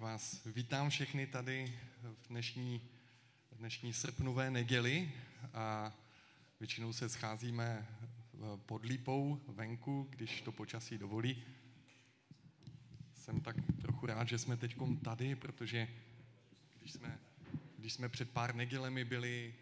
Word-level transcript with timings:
vás 0.00 0.44
vítám 0.46 0.90
všechny 0.90 1.26
tady 1.26 1.78
v 2.02 2.28
dnešní, 2.28 2.80
dnešní 3.52 3.92
srpnové 3.92 4.50
neděli 4.50 5.12
a 5.54 5.92
většinou 6.60 6.92
se 6.92 7.08
scházíme 7.08 7.88
pod 8.56 8.84
lípou 8.84 9.40
venku, 9.48 10.06
když 10.10 10.40
to 10.40 10.52
počasí 10.52 10.98
dovolí. 10.98 11.44
Jsem 13.14 13.40
tak 13.40 13.56
trochu 13.82 14.06
rád, 14.06 14.28
že 14.28 14.38
jsme 14.38 14.56
teď 14.56 14.76
tady, 15.04 15.36
protože 15.36 15.88
když 16.78 16.92
jsme, 16.92 17.18
když 17.78 17.92
jsme 17.92 18.08
před 18.08 18.30
pár 18.30 18.54
nedělemi 18.54 19.04
byli 19.04 19.54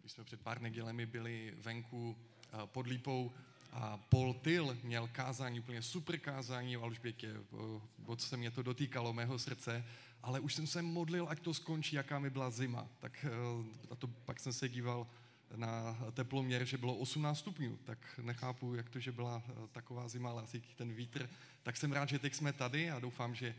když 0.00 0.12
jsme 0.12 0.24
před 0.24 0.40
pár 0.40 0.60
nedělemi 0.60 1.06
byli 1.06 1.54
venku 1.56 2.16
eh, 2.44 2.66
pod 2.66 2.86
lípou 2.86 3.32
a 3.72 3.96
Paul 3.96 4.34
Till 4.34 4.78
měl 4.82 5.08
kázání, 5.12 5.60
úplně 5.60 5.82
super 5.82 6.18
kázání 6.18 6.76
o 6.76 6.82
Alžbětě, 6.82 7.34
co 8.16 8.26
se 8.26 8.36
mě 8.36 8.50
to 8.50 8.62
dotýkalo, 8.62 9.12
mého 9.12 9.38
srdce, 9.38 9.84
ale 10.22 10.40
už 10.40 10.54
jsem 10.54 10.66
se 10.66 10.82
modlil, 10.82 11.26
ať 11.28 11.40
to 11.40 11.54
skončí, 11.54 11.96
jaká 11.96 12.18
mi 12.18 12.30
byla 12.30 12.50
zima. 12.50 12.88
Tak 12.98 13.26
eh, 13.28 13.30
a 13.90 13.94
to, 13.94 14.06
pak 14.06 14.40
jsem 14.40 14.52
se 14.52 14.68
díval 14.68 15.06
na 15.56 15.98
teploměr, 16.12 16.64
že 16.64 16.78
bylo 16.78 16.96
18 16.96 17.38
stupňů, 17.38 17.76
tak 17.84 18.20
nechápu, 18.22 18.74
jak 18.74 18.88
to, 18.88 19.00
že 19.00 19.12
byla 19.12 19.42
eh, 19.48 19.52
taková 19.72 20.08
zima, 20.08 20.30
ale 20.30 20.42
asi 20.42 20.62
ten 20.76 20.92
vítr. 20.92 21.30
Tak 21.62 21.76
jsem 21.76 21.92
rád, 21.92 22.08
že 22.08 22.18
teď 22.18 22.34
jsme 22.34 22.52
tady 22.52 22.90
a 22.90 23.00
doufám, 23.00 23.34
že, 23.34 23.54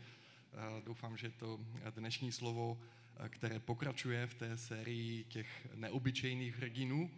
eh, 0.52 0.82
doufám, 0.84 1.16
že 1.16 1.30
to 1.30 1.60
dnešní 1.90 2.32
slovo, 2.32 2.80
které 3.28 3.58
pokračuje 3.58 4.26
v 4.26 4.34
té 4.34 4.56
sérii 4.56 5.24
těch 5.24 5.68
neobyčejných 5.74 6.56
hrdinů 6.56 7.10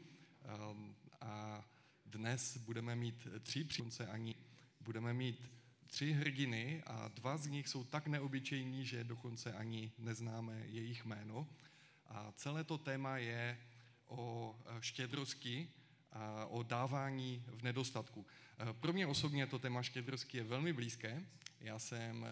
a 1.21 1.65
dnes 2.07 2.57
budeme 2.57 2.97
mít 2.97 3.29
tři 3.43 3.65
příjemce 3.65 4.07
ani 4.07 4.35
budeme 4.81 5.15
mít 5.15 5.51
tři 5.87 6.13
hrdiny 6.13 6.83
a 6.87 7.09
dva 7.09 7.37
z 7.37 7.47
nich 7.47 7.69
jsou 7.69 7.85
tak 7.85 8.07
neobyčejní, 8.07 8.85
že 8.85 9.05
dokonce 9.05 9.53
ani 9.53 9.93
neznáme 9.99 10.63
jejich 10.67 11.05
jméno. 11.05 11.49
A 12.07 12.33
celé 12.33 12.65
to 12.65 12.79
téma 12.79 13.19
je 13.19 13.59
o 14.07 14.55
e, 14.67 14.83
štědrosti, 14.83 15.69
a 16.13 16.47
o 16.47 16.63
dávání 16.63 17.45
v 17.47 17.63
nedostatku. 17.63 18.27
E, 18.59 18.73
pro 18.73 18.93
mě 18.93 19.07
osobně 19.07 19.47
to 19.47 19.59
téma 19.59 19.83
štědrosti 19.83 20.39
je 20.39 20.45
velmi 20.45 20.73
blízké. 20.73 21.23
Já 21.61 21.79
jsem 21.79 22.27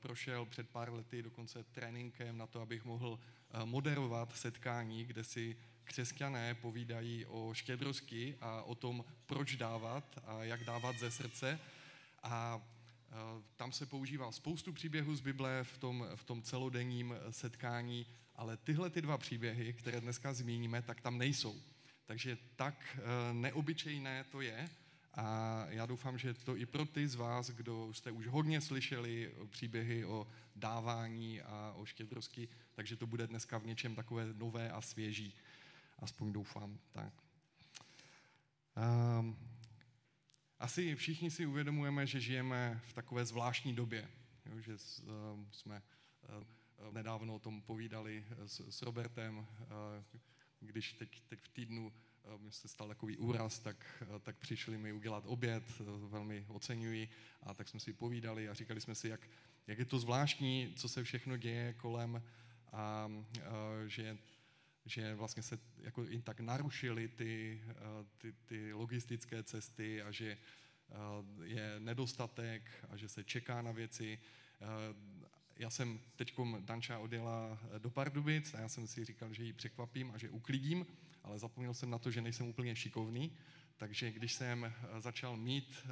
prošel 0.00 0.46
před 0.46 0.68
pár 0.68 0.92
lety 0.92 1.22
dokonce 1.22 1.62
tréninkem 1.62 2.38
na 2.38 2.46
to, 2.46 2.60
abych 2.60 2.84
mohl 2.84 3.18
moderovat 3.64 4.36
setkání, 4.36 5.04
kde 5.04 5.24
si 5.24 5.56
křesťané 5.84 6.54
povídají 6.54 7.26
o 7.26 7.54
štědrosti 7.54 8.36
a 8.40 8.62
o 8.62 8.74
tom, 8.74 9.04
proč 9.26 9.56
dávat 9.56 10.18
a 10.24 10.44
jak 10.44 10.64
dávat 10.64 10.98
ze 10.98 11.10
srdce. 11.10 11.60
A 12.22 12.62
tam 13.56 13.72
se 13.72 13.86
používá 13.86 14.32
spoustu 14.32 14.72
příběhů 14.72 15.16
z 15.16 15.20
Bible 15.20 15.64
v 15.64 15.78
tom, 15.78 16.06
v 16.14 16.24
tom 16.24 16.42
celodenním 16.42 17.14
setkání, 17.30 18.06
ale 18.36 18.56
tyhle 18.56 18.90
ty 18.90 19.02
dva 19.02 19.18
příběhy, 19.18 19.72
které 19.72 20.00
dneska 20.00 20.32
zmíníme, 20.32 20.82
tak 20.82 21.00
tam 21.00 21.18
nejsou. 21.18 21.60
Takže 22.06 22.38
tak 22.56 22.98
e, 22.98 23.34
neobyčejné 23.34 24.24
to 24.24 24.40
je 24.40 24.68
a 25.16 25.66
já 25.68 25.86
doufám, 25.86 26.18
že 26.18 26.34
to 26.34 26.56
i 26.56 26.66
pro 26.66 26.86
ty 26.86 27.08
z 27.08 27.14
vás, 27.14 27.50
kdo 27.50 27.94
jste 27.94 28.10
už 28.10 28.26
hodně 28.26 28.60
slyšeli 28.60 29.32
příběhy 29.50 30.04
o 30.04 30.26
dávání 30.56 31.42
a 31.42 31.72
o 31.76 31.84
štědrosti, 31.84 32.48
takže 32.74 32.96
to 32.96 33.06
bude 33.06 33.26
dneska 33.26 33.58
v 33.58 33.66
něčem 33.66 33.94
takové 33.94 34.26
nové 34.34 34.70
a 34.70 34.80
svěží. 34.80 35.34
Aspoň 35.98 36.32
doufám. 36.32 36.78
Tak. 36.92 37.12
Um, 39.18 39.38
asi 40.58 40.94
všichni 40.94 41.30
si 41.30 41.46
uvědomujeme, 41.46 42.06
že 42.06 42.20
žijeme 42.20 42.80
v 42.86 42.92
takové 42.92 43.24
zvláštní 43.24 43.74
době, 43.74 44.08
jo, 44.46 44.60
že 44.60 44.72
uh, 44.72 44.78
jsme 45.50 45.82
uh, 46.28 46.92
nedávno 46.92 47.34
o 47.34 47.38
tom 47.38 47.62
povídali 47.62 48.24
s, 48.46 48.60
s 48.60 48.82
Robertem, 48.82 49.38
uh, 49.38 49.46
když 50.60 50.92
teď, 50.92 51.20
teď 51.20 51.40
v 51.40 51.48
týdnu 51.48 51.86
uh, 51.86 52.50
se 52.50 52.68
stal 52.68 52.88
takový 52.88 53.16
úraz, 53.16 53.58
tak, 53.58 54.04
uh, 54.10 54.18
tak 54.18 54.36
přišli 54.36 54.78
mi 54.78 54.92
udělat 54.92 55.24
oběd, 55.26 55.64
velmi 56.08 56.46
oceňuji, 56.48 57.08
a 57.42 57.54
tak 57.54 57.68
jsme 57.68 57.80
si 57.80 57.92
povídali 57.92 58.48
a 58.48 58.54
říkali 58.54 58.80
jsme 58.80 58.94
si, 58.94 59.08
jak, 59.08 59.28
jak 59.66 59.78
je 59.78 59.84
to 59.84 59.98
zvláštní, 59.98 60.72
co 60.76 60.88
se 60.88 61.04
všechno 61.04 61.36
děje 61.36 61.74
kolem 61.74 62.22
a 62.72 63.06
uh, 63.06 63.22
že 63.86 64.18
že 64.86 65.14
vlastně 65.14 65.42
se 65.42 65.58
jako 65.78 66.04
i 66.04 66.22
tak 66.22 66.40
narušily 66.40 67.08
ty, 67.08 67.62
eh, 67.68 67.74
ty, 68.18 68.32
ty 68.32 68.72
logistické 68.72 69.42
cesty 69.42 70.02
a 70.02 70.10
že 70.10 70.30
eh, 70.30 70.94
je 71.44 71.74
nedostatek 71.78 72.70
a 72.90 72.96
že 72.96 73.08
se 73.08 73.24
čeká 73.24 73.62
na 73.62 73.72
věci. 73.72 74.18
Eh, 74.60 74.66
já 75.56 75.70
jsem 75.70 76.00
teď 76.16 76.34
Danča 76.60 76.98
odjela 76.98 77.58
do 77.78 77.90
Pardubic 77.90 78.54
a 78.54 78.60
já 78.60 78.68
jsem 78.68 78.86
si 78.86 79.04
říkal, 79.04 79.32
že 79.32 79.44
ji 79.44 79.52
překvapím 79.52 80.10
a 80.14 80.18
že 80.18 80.30
uklidím, 80.30 80.86
ale 81.22 81.38
zapomněl 81.38 81.74
jsem 81.74 81.90
na 81.90 81.98
to, 81.98 82.10
že 82.10 82.20
nejsem 82.20 82.46
úplně 82.46 82.76
šikovný, 82.76 83.32
takže 83.76 84.12
když 84.12 84.32
jsem 84.32 84.72
začal 84.98 85.36
mít 85.36 85.86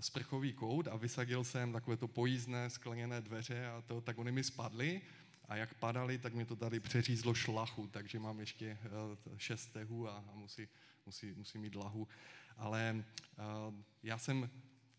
sprchový 0.00 0.52
kout 0.52 0.88
a 0.88 0.96
vysadil 0.96 1.44
jsem 1.44 1.72
takové 1.72 1.96
to 1.96 2.08
pojízdné 2.08 2.70
skleněné 2.70 3.20
dveře 3.20 3.66
a 3.66 3.82
to, 3.82 4.00
tak 4.00 4.18
oni 4.18 4.32
mi 4.32 4.44
spadly 4.44 5.02
a 5.48 5.56
jak 5.56 5.74
padali, 5.74 6.18
tak 6.18 6.34
mi 6.34 6.44
to 6.44 6.56
tady 6.56 6.80
přeřízlo 6.80 7.34
šlachu, 7.34 7.86
takže 7.86 8.18
mám 8.18 8.40
ještě 8.40 8.78
eh, 8.84 8.88
šest 9.36 9.66
tehů 9.66 10.08
a, 10.08 10.24
musí, 10.34 10.68
musí, 11.06 11.32
musí 11.32 11.58
mít 11.58 11.74
lahu. 11.74 12.08
Ale 12.56 13.04
uh, 13.38 13.74
já 14.02 14.18
jsem 14.18 14.50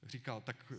říkal, 0.04 0.42
tak 0.42 0.74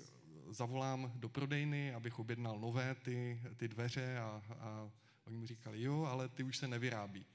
zavolám 0.50 1.12
do 1.14 1.28
prodejny, 1.28 1.94
abych 1.94 2.18
objednal 2.18 2.60
nové 2.60 2.94
ty, 2.94 3.40
ty 3.56 3.68
dveře 3.68 4.18
a, 4.18 4.42
a 4.50 4.90
oni 5.26 5.36
mi 5.36 5.46
říkali, 5.46 5.82
jo, 5.82 6.04
ale 6.04 6.28
ty 6.28 6.42
už 6.42 6.56
se 6.56 6.68
nevyrábí. 6.68 7.26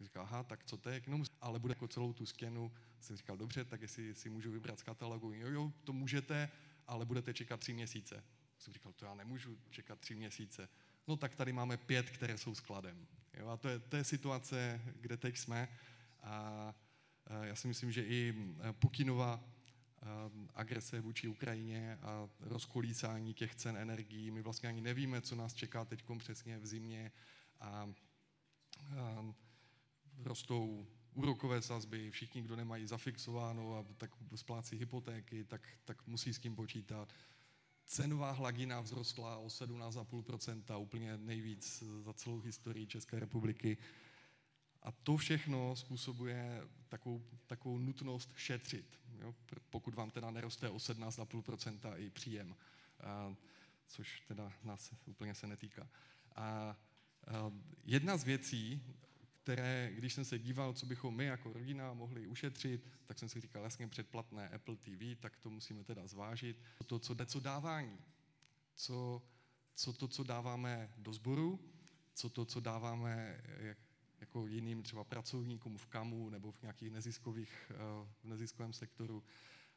Říkal, 0.00 0.22
aha, 0.22 0.42
tak 0.42 0.64
co 0.64 0.76
to 0.76 0.90
je? 0.90 1.02
No, 1.06 1.22
ale 1.40 1.58
bude 1.58 1.72
jako 1.72 1.88
celou 1.88 2.12
tu 2.12 2.26
stěnu. 2.26 2.72
Jsem 3.00 3.16
říkal, 3.16 3.36
dobře, 3.36 3.64
tak 3.64 3.82
jestli 3.82 4.14
si 4.14 4.30
můžu 4.30 4.50
vybrat 4.50 4.78
z 4.78 4.82
katalogu. 4.82 5.32
Jo, 5.32 5.48
jo, 5.48 5.72
to 5.84 5.92
můžete, 5.92 6.48
ale 6.86 7.04
budete 7.06 7.34
čekat 7.34 7.60
tři 7.60 7.72
měsíce. 7.72 8.24
Jsem 8.58 8.72
říkal, 8.72 8.92
to 8.92 9.04
já 9.04 9.14
nemůžu 9.14 9.58
čekat 9.70 10.00
tři 10.00 10.14
měsíce 10.14 10.68
no 11.08 11.16
tak 11.16 11.34
tady 11.34 11.52
máme 11.52 11.76
pět, 11.76 12.10
které 12.10 12.38
jsou 12.38 12.54
skladem. 12.54 13.06
Jo, 13.34 13.48
a 13.48 13.56
to 13.56 13.68
je, 13.68 13.78
to 13.78 13.96
je 13.96 14.04
situace, 14.04 14.80
kde 15.00 15.16
teď 15.16 15.36
jsme. 15.36 15.68
A 16.22 16.74
já 17.42 17.54
si 17.54 17.68
myslím, 17.68 17.92
že 17.92 18.04
i 18.04 18.34
Putinova 18.72 19.44
agrese 20.54 21.00
vůči 21.00 21.28
Ukrajině 21.28 21.98
a 22.02 22.28
rozkolísání 22.40 23.34
těch 23.34 23.54
cen 23.54 23.76
energií, 23.76 24.30
my 24.30 24.42
vlastně 24.42 24.68
ani 24.68 24.80
nevíme, 24.80 25.20
co 25.20 25.36
nás 25.36 25.54
čeká 25.54 25.84
teď 25.84 26.04
přesně 26.18 26.58
v 26.58 26.66
zimě 26.66 27.12
a, 27.60 27.68
a 27.68 27.92
rostou 30.22 30.86
úrokové 31.14 31.62
sazby, 31.62 32.10
všichni, 32.10 32.42
kdo 32.42 32.56
nemají 32.56 32.86
zafixováno 32.86 33.76
a 33.78 33.84
tak 33.96 34.10
splácí 34.34 34.76
hypotéky, 34.76 35.44
tak, 35.44 35.68
tak 35.84 36.06
musí 36.06 36.34
s 36.34 36.38
tím 36.38 36.56
počítat 36.56 37.12
cenová 37.86 38.30
hladina 38.30 38.82
vzrostla 38.82 39.36
o 39.36 39.46
17,5%, 39.46 40.80
úplně 40.80 41.16
nejvíc 41.16 41.82
za 42.00 42.12
celou 42.12 42.40
historii 42.40 42.86
České 42.86 43.20
republiky. 43.20 43.78
A 44.82 44.92
to 44.92 45.16
všechno 45.16 45.76
způsobuje 45.76 46.62
takovou, 46.88 47.24
takovou 47.46 47.78
nutnost 47.78 48.32
šetřit, 48.36 48.98
jo? 49.18 49.34
pokud 49.70 49.94
vám 49.94 50.10
teda 50.10 50.30
neroste 50.30 50.70
o 50.70 50.76
17,5% 50.76 51.94
i 51.96 52.10
příjem, 52.10 52.56
a, 53.00 53.34
což 53.86 54.20
teda 54.20 54.52
nás 54.64 54.94
úplně 55.06 55.34
se 55.34 55.46
netýká. 55.46 55.88
A, 56.36 56.44
a 56.44 56.76
jedna 57.84 58.16
z 58.16 58.24
věcí, 58.24 58.82
které, 59.46 59.90
když 59.94 60.14
jsem 60.14 60.24
se 60.24 60.38
díval, 60.38 60.72
co 60.72 60.86
bychom 60.86 61.16
my 61.16 61.24
jako 61.24 61.52
rodina 61.52 61.94
mohli 61.94 62.26
ušetřit, 62.26 62.84
tak 63.06 63.18
jsem 63.18 63.28
si 63.28 63.40
říkal, 63.40 63.62
jasně 63.62 63.88
předplatné 63.88 64.48
Apple 64.48 64.76
TV, 64.76 65.20
tak 65.20 65.36
to 65.36 65.50
musíme 65.50 65.84
teda 65.84 66.06
zvážit. 66.06 66.62
To, 66.86 66.98
co, 66.98 67.16
co 67.26 67.40
dávání, 67.40 67.98
co, 68.74 69.22
co 69.74 69.92
to, 69.92 70.08
co 70.08 70.24
dáváme 70.24 70.90
do 70.96 71.12
sboru, 71.12 71.60
co 72.14 72.28
to, 72.28 72.44
co 72.44 72.60
dáváme 72.60 73.40
jak, 73.58 73.78
jako 74.20 74.46
jiným 74.46 74.82
třeba 74.82 75.04
pracovníkům 75.04 75.78
v 75.78 75.86
KAMu 75.86 76.30
nebo 76.30 76.52
v 76.52 76.62
nějakých 76.62 76.90
neziskových, 76.90 77.70
eh, 77.70 77.74
v 78.22 78.24
neziskovém 78.24 78.72
sektoru. 78.72 79.24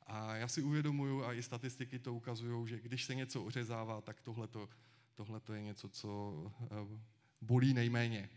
A 0.03 0.35
já 0.35 0.47
si 0.47 0.61
uvědomuju, 0.61 1.23
a 1.23 1.33
i 1.33 1.43
statistiky 1.43 1.99
to 1.99 2.13
ukazují, 2.13 2.67
že 2.67 2.79
když 2.79 3.05
se 3.05 3.15
něco 3.15 3.43
ořezává, 3.43 4.01
tak 4.01 4.21
tohle 4.21 5.41
je 5.53 5.61
něco, 5.61 5.89
co 5.89 6.51
eh, 6.61 6.99
bolí 7.41 7.73
nejméně. 7.73 8.29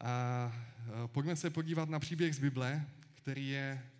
A 0.00 0.52
pojďme 1.06 1.36
se 1.36 1.50
podívat 1.50 1.88
na 1.88 1.98
příběh 1.98 2.34
z 2.34 2.38
Bible, 2.38 2.86
který 3.14 3.48
je 3.48 3.90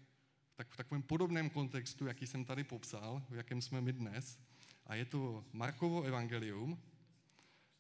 tak 0.56 0.68
v 0.68 0.76
takovém 0.76 1.02
podobném 1.02 1.50
kontextu, 1.50 2.06
jaký 2.06 2.26
jsem 2.26 2.44
tady 2.44 2.64
popsal, 2.64 3.22
v 3.30 3.34
jakém 3.34 3.62
jsme 3.62 3.80
my 3.80 3.92
dnes. 3.92 4.38
A 4.86 4.94
je 4.94 5.04
to 5.04 5.44
Markovo 5.52 6.02
evangelium, 6.02 6.82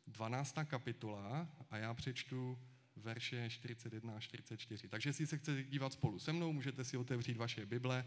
12. 0.06 0.54
kapitola 0.64 1.48
a 1.70 1.76
já 1.76 1.94
přečtu 1.94 2.58
verše 2.96 3.50
41 3.50 4.16
a 4.16 4.20
44. 4.20 4.88
Takže 4.88 5.08
jestli 5.08 5.26
se 5.26 5.38
chcete 5.38 5.62
dívat 5.64 5.92
spolu 5.92 6.18
se 6.18 6.32
mnou, 6.32 6.52
můžete 6.52 6.84
si 6.84 6.96
otevřít 6.96 7.36
vaše 7.36 7.66
Bible 7.66 8.06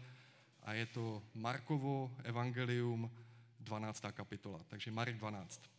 a 0.62 0.72
je 0.72 0.86
to 0.86 1.22
Markovo 1.34 2.16
evangelium 2.22 3.10
12. 3.60 4.04
kapitola, 4.12 4.64
takže 4.68 4.90
Marek 4.90 5.16
12. 5.16 5.70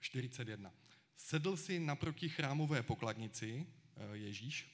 41. 0.00 0.72
Sedl 1.20 1.56
si 1.56 1.80
naproti 1.80 2.28
chrámové 2.28 2.82
pokladnici 2.82 3.66
eh, 3.96 4.16
Ježíš 4.16 4.68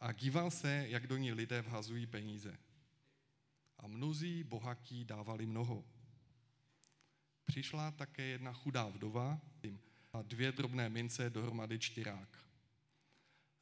a 0.00 0.12
díval 0.12 0.50
se, 0.50 0.84
jak 0.88 1.06
do 1.06 1.16
ní 1.16 1.32
lidé 1.32 1.62
vhazují 1.62 2.06
peníze. 2.06 2.58
A 3.78 3.86
mnozí 3.86 4.44
bohatí 4.44 5.04
dávali 5.04 5.46
mnoho. 5.46 5.84
Přišla 7.44 7.90
také 7.90 8.22
jedna 8.22 8.52
chudá 8.52 8.88
vdova 8.88 9.40
a 10.12 10.22
dvě 10.22 10.52
drobné 10.52 10.88
mince 10.88 11.30
dohromady 11.30 11.78
čtyrák. 11.78 12.38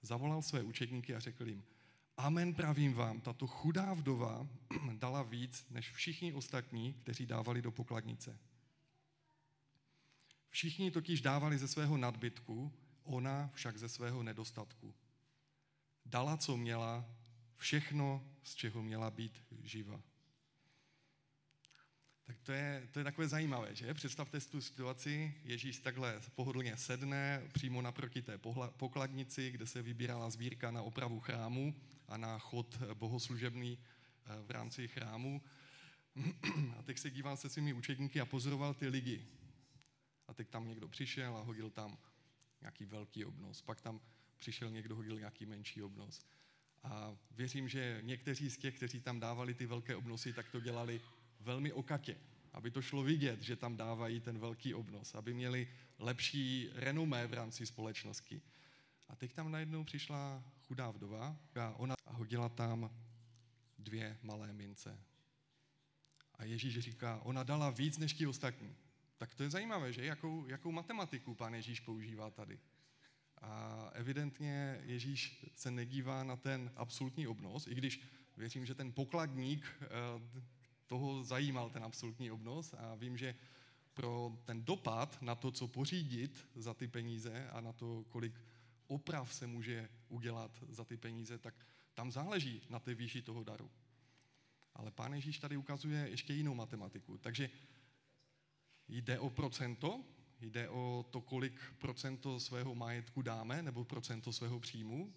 Zavolal 0.02 0.42
své 0.42 0.62
učedníky 0.62 1.14
a 1.14 1.20
řekl 1.20 1.48
jim, 1.48 1.64
Amen 2.16 2.54
pravím 2.54 2.94
vám, 2.94 3.20
tato 3.20 3.46
chudá 3.46 3.94
vdova 3.94 4.48
dala 4.92 5.22
víc 5.22 5.66
než 5.70 5.90
všichni 5.90 6.32
ostatní, 6.32 6.92
kteří 6.92 7.26
dávali 7.26 7.62
do 7.62 7.70
pokladnice. 7.70 8.38
Všichni 10.54 10.90
totiž 10.90 11.20
dávali 11.20 11.58
ze 11.58 11.68
svého 11.68 11.96
nadbytku, 11.96 12.72
ona 13.02 13.50
však 13.54 13.78
ze 13.78 13.88
svého 13.88 14.22
nedostatku. 14.22 14.94
Dala, 16.06 16.36
co 16.36 16.56
měla, 16.56 17.04
všechno, 17.56 18.24
z 18.42 18.54
čeho 18.54 18.82
měla 18.82 19.10
být 19.10 19.42
živa. 19.62 20.00
Tak 22.24 22.36
to 22.42 22.52
je, 22.52 22.88
to 22.92 22.98
je 22.98 23.04
takové 23.04 23.28
zajímavé, 23.28 23.74
že? 23.74 23.94
Představte 23.94 24.40
si 24.40 24.50
tu 24.50 24.60
situaci, 24.60 25.34
Ježíš 25.44 25.78
takhle 25.78 26.20
pohodlně 26.34 26.76
sedne 26.76 27.42
přímo 27.52 27.82
naproti 27.82 28.22
té 28.22 28.38
pokladnici, 28.76 29.50
kde 29.50 29.66
se 29.66 29.82
vybírala 29.82 30.30
sbírka 30.30 30.70
na 30.70 30.82
opravu 30.82 31.20
chrámu 31.20 31.74
a 32.08 32.16
na 32.16 32.38
chod 32.38 32.78
bohoslužebný 32.94 33.78
eh, 33.78 34.42
v 34.46 34.50
rámci 34.50 34.88
chrámu. 34.88 35.42
A 36.78 36.82
teď 36.82 36.98
se 36.98 37.10
díval 37.10 37.36
se 37.36 37.48
svými 37.48 37.72
učedníky 37.72 38.20
a 38.20 38.26
pozoroval 38.26 38.74
ty 38.74 38.88
lidi. 38.88 39.26
A 40.28 40.34
teď 40.34 40.48
tam 40.48 40.68
někdo 40.68 40.88
přišel 40.88 41.36
a 41.36 41.40
hodil 41.40 41.70
tam 41.70 41.98
nějaký 42.60 42.84
velký 42.84 43.24
obnos. 43.24 43.62
Pak 43.62 43.80
tam 43.80 44.00
přišel 44.36 44.70
někdo, 44.70 44.96
hodil 44.96 45.18
nějaký 45.18 45.46
menší 45.46 45.82
obnos. 45.82 46.20
A 46.82 47.16
věřím, 47.30 47.68
že 47.68 47.98
někteří 48.02 48.50
z 48.50 48.58
těch, 48.58 48.76
kteří 48.76 49.00
tam 49.00 49.20
dávali 49.20 49.54
ty 49.54 49.66
velké 49.66 49.96
obnosy, 49.96 50.32
tak 50.32 50.50
to 50.50 50.60
dělali 50.60 51.00
velmi 51.40 51.72
okatě, 51.72 52.16
aby 52.52 52.70
to 52.70 52.82
šlo 52.82 53.02
vidět, 53.02 53.42
že 53.42 53.56
tam 53.56 53.76
dávají 53.76 54.20
ten 54.20 54.38
velký 54.38 54.74
obnos, 54.74 55.14
aby 55.14 55.34
měli 55.34 55.68
lepší 55.98 56.70
renomé 56.72 57.26
v 57.26 57.34
rámci 57.34 57.66
společnosti. 57.66 58.42
A 59.08 59.16
teď 59.16 59.32
tam 59.32 59.52
najednou 59.52 59.84
přišla 59.84 60.44
chudá 60.66 60.90
vdova 60.90 61.36
a 61.54 61.70
ona 61.70 61.94
hodila 62.06 62.48
tam 62.48 62.90
dvě 63.78 64.18
malé 64.22 64.52
mince. 64.52 64.98
A 66.34 66.44
Ježíš 66.44 66.78
říká, 66.78 67.20
ona 67.22 67.42
dala 67.42 67.70
víc 67.70 67.98
než 67.98 68.12
ti 68.12 68.26
ostatní. 68.26 68.76
Tak 69.24 69.34
to 69.34 69.42
je 69.42 69.50
zajímavé, 69.50 69.92
že? 69.92 70.04
Jakou, 70.04 70.46
jakou 70.46 70.72
matematiku 70.72 71.34
pán 71.34 71.54
Ježíš 71.54 71.80
používá 71.80 72.30
tady. 72.30 72.58
A 73.40 73.90
evidentně 73.92 74.80
Ježíš 74.84 75.46
se 75.54 75.70
nedívá 75.70 76.24
na 76.24 76.36
ten 76.36 76.72
absolutní 76.76 77.26
obnos, 77.26 77.66
i 77.66 77.74
když 77.74 78.00
věřím, 78.36 78.66
že 78.66 78.74
ten 78.74 78.92
pokladník 78.92 79.66
eh, 79.82 79.86
toho 80.86 81.24
zajímal 81.24 81.70
ten 81.70 81.84
absolutní 81.84 82.30
obnos 82.30 82.74
a 82.78 82.94
vím, 82.94 83.16
že 83.16 83.34
pro 83.94 84.38
ten 84.44 84.64
dopad 84.64 85.22
na 85.22 85.34
to, 85.34 85.50
co 85.50 85.68
pořídit 85.68 86.48
za 86.54 86.74
ty 86.74 86.88
peníze 86.88 87.48
a 87.48 87.60
na 87.60 87.72
to, 87.72 88.04
kolik 88.08 88.40
oprav 88.86 89.34
se 89.34 89.46
může 89.46 89.88
udělat 90.08 90.64
za 90.68 90.84
ty 90.84 90.96
peníze, 90.96 91.38
tak 91.38 91.54
tam 91.94 92.12
záleží 92.12 92.62
na 92.70 92.78
té 92.78 92.94
výši 92.94 93.22
toho 93.22 93.44
daru. 93.44 93.70
Ale 94.74 94.90
pán 94.90 95.14
Ježíš 95.14 95.38
tady 95.38 95.56
ukazuje 95.56 96.08
ještě 96.08 96.34
jinou 96.34 96.54
matematiku. 96.54 97.18
Takže 97.18 97.50
jde 98.88 99.18
o 99.18 99.30
procento, 99.30 100.04
jde 100.40 100.68
o 100.68 101.06
to, 101.10 101.20
kolik 101.20 101.60
procento 101.78 102.40
svého 102.40 102.74
majetku 102.74 103.22
dáme, 103.22 103.62
nebo 103.62 103.84
procento 103.84 104.32
svého 104.32 104.60
příjmu, 104.60 105.14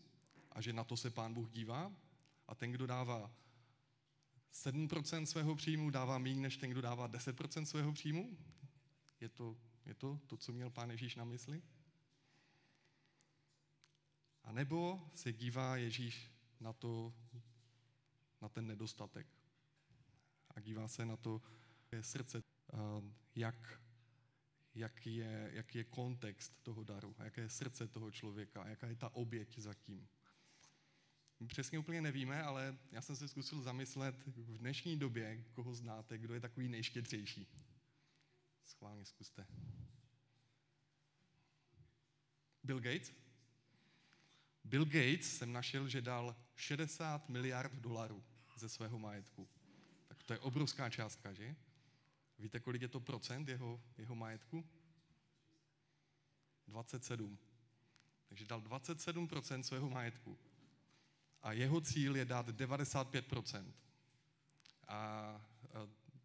a 0.51 0.61
že 0.61 0.73
na 0.73 0.83
to 0.83 0.97
se 0.97 1.09
pán 1.09 1.33
Bůh 1.33 1.49
dívá. 1.51 1.91
A 2.47 2.55
ten, 2.55 2.71
kdo 2.71 2.87
dává 2.87 3.31
7% 4.53 5.23
svého 5.23 5.55
příjmu, 5.55 5.89
dává 5.89 6.17
méně 6.17 6.41
než 6.41 6.57
ten, 6.57 6.69
kdo 6.69 6.81
dává 6.81 7.09
10% 7.09 7.63
svého 7.63 7.93
příjmu? 7.93 8.37
Je 9.21 9.29
to, 9.29 9.57
je 9.85 9.93
to 9.93 10.19
to, 10.27 10.37
co 10.37 10.53
měl 10.53 10.69
pán 10.69 10.91
Ježíš 10.91 11.15
na 11.15 11.23
mysli? 11.23 11.61
A 14.43 14.51
nebo 14.51 15.09
se 15.15 15.33
dívá 15.33 15.77
Ježíš 15.77 16.31
na 16.59 16.73
to, 16.73 17.13
na 18.41 18.49
ten 18.49 18.67
nedostatek. 18.67 19.27
A 20.51 20.59
dívá 20.59 20.87
se 20.87 21.05
na 21.05 21.17
to 21.17 21.41
je 21.91 22.03
srdce, 22.03 22.43
jak, 23.35 23.81
jak, 24.75 25.07
je, 25.07 25.49
jak 25.53 25.75
je 25.75 25.83
kontext 25.83 26.63
toho 26.63 26.83
daru, 26.83 27.15
jaké 27.19 27.41
je 27.41 27.49
srdce 27.49 27.87
toho 27.87 28.11
člověka, 28.11 28.67
jaká 28.67 28.87
je 28.87 28.95
ta 28.95 29.15
oběť 29.15 29.59
za 29.59 29.73
tím. 29.73 30.07
My 31.39 31.47
přesně 31.47 31.79
úplně 31.79 32.01
nevíme, 32.01 32.43
ale 32.43 32.77
já 32.91 33.01
jsem 33.01 33.15
se 33.15 33.27
zkusil 33.27 33.61
zamyslet 33.61 34.27
v 34.27 34.57
dnešní 34.57 34.99
době, 34.99 35.43
koho 35.51 35.73
znáte, 35.73 36.17
kdo 36.17 36.33
je 36.33 36.39
takový 36.39 36.69
nejštědřejší. 36.69 37.47
Schválně 38.63 39.05
zkuste. 39.05 39.47
Bill 42.63 42.79
Gates? 42.79 43.13
Bill 44.63 44.85
Gates 44.85 45.37
jsem 45.37 45.53
našel, 45.53 45.87
že 45.87 46.01
dal 46.01 46.35
60 46.55 47.29
miliard 47.29 47.73
dolarů 47.73 48.23
ze 48.55 48.69
svého 48.69 48.99
majetku. 48.99 49.47
Tak 50.07 50.23
to 50.23 50.33
je 50.33 50.39
obrovská 50.39 50.89
částka, 50.89 51.33
že? 51.33 51.55
Víte, 52.39 52.59
kolik 52.59 52.81
je 52.81 52.87
to 52.87 52.99
procent 52.99 53.49
jeho, 53.49 53.81
jeho 53.97 54.15
majetku? 54.15 54.65
27. 56.67 57.37
Takže 58.29 58.45
dal 58.45 58.61
27% 58.61 59.61
svého 59.61 59.89
majetku 59.89 60.37
a 61.41 61.51
jeho 61.51 61.81
cíl 61.81 62.15
je 62.15 62.25
dát 62.25 62.49
95%. 62.49 63.71
A 64.87 65.41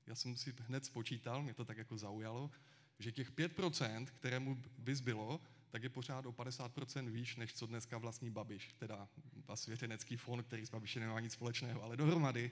já 0.06 0.14
jsem 0.14 0.36
si 0.36 0.54
hned 0.58 0.84
spočítal, 0.84 1.42
mě 1.42 1.54
to 1.54 1.64
tak 1.64 1.78
jako 1.78 1.98
zaujalo, 1.98 2.50
že 2.98 3.12
těch 3.12 3.32
5%, 3.32 4.06
kterému 4.06 4.62
by 4.78 4.96
zbylo, 4.96 5.40
tak 5.70 5.82
je 5.82 5.88
pořád 5.88 6.26
o 6.26 6.32
50% 6.32 7.10
výš, 7.10 7.36
než 7.36 7.54
co 7.54 7.66
dneska 7.66 7.98
vlastní 7.98 8.30
Babiš, 8.30 8.72
teda 8.78 9.08
svěřenecký 9.54 10.16
fond, 10.16 10.42
který 10.42 10.66
s 10.66 10.70
Babišem 10.70 11.02
nemá 11.02 11.20
nic 11.20 11.32
společného, 11.32 11.82
ale 11.82 11.96
dohromady, 11.96 12.50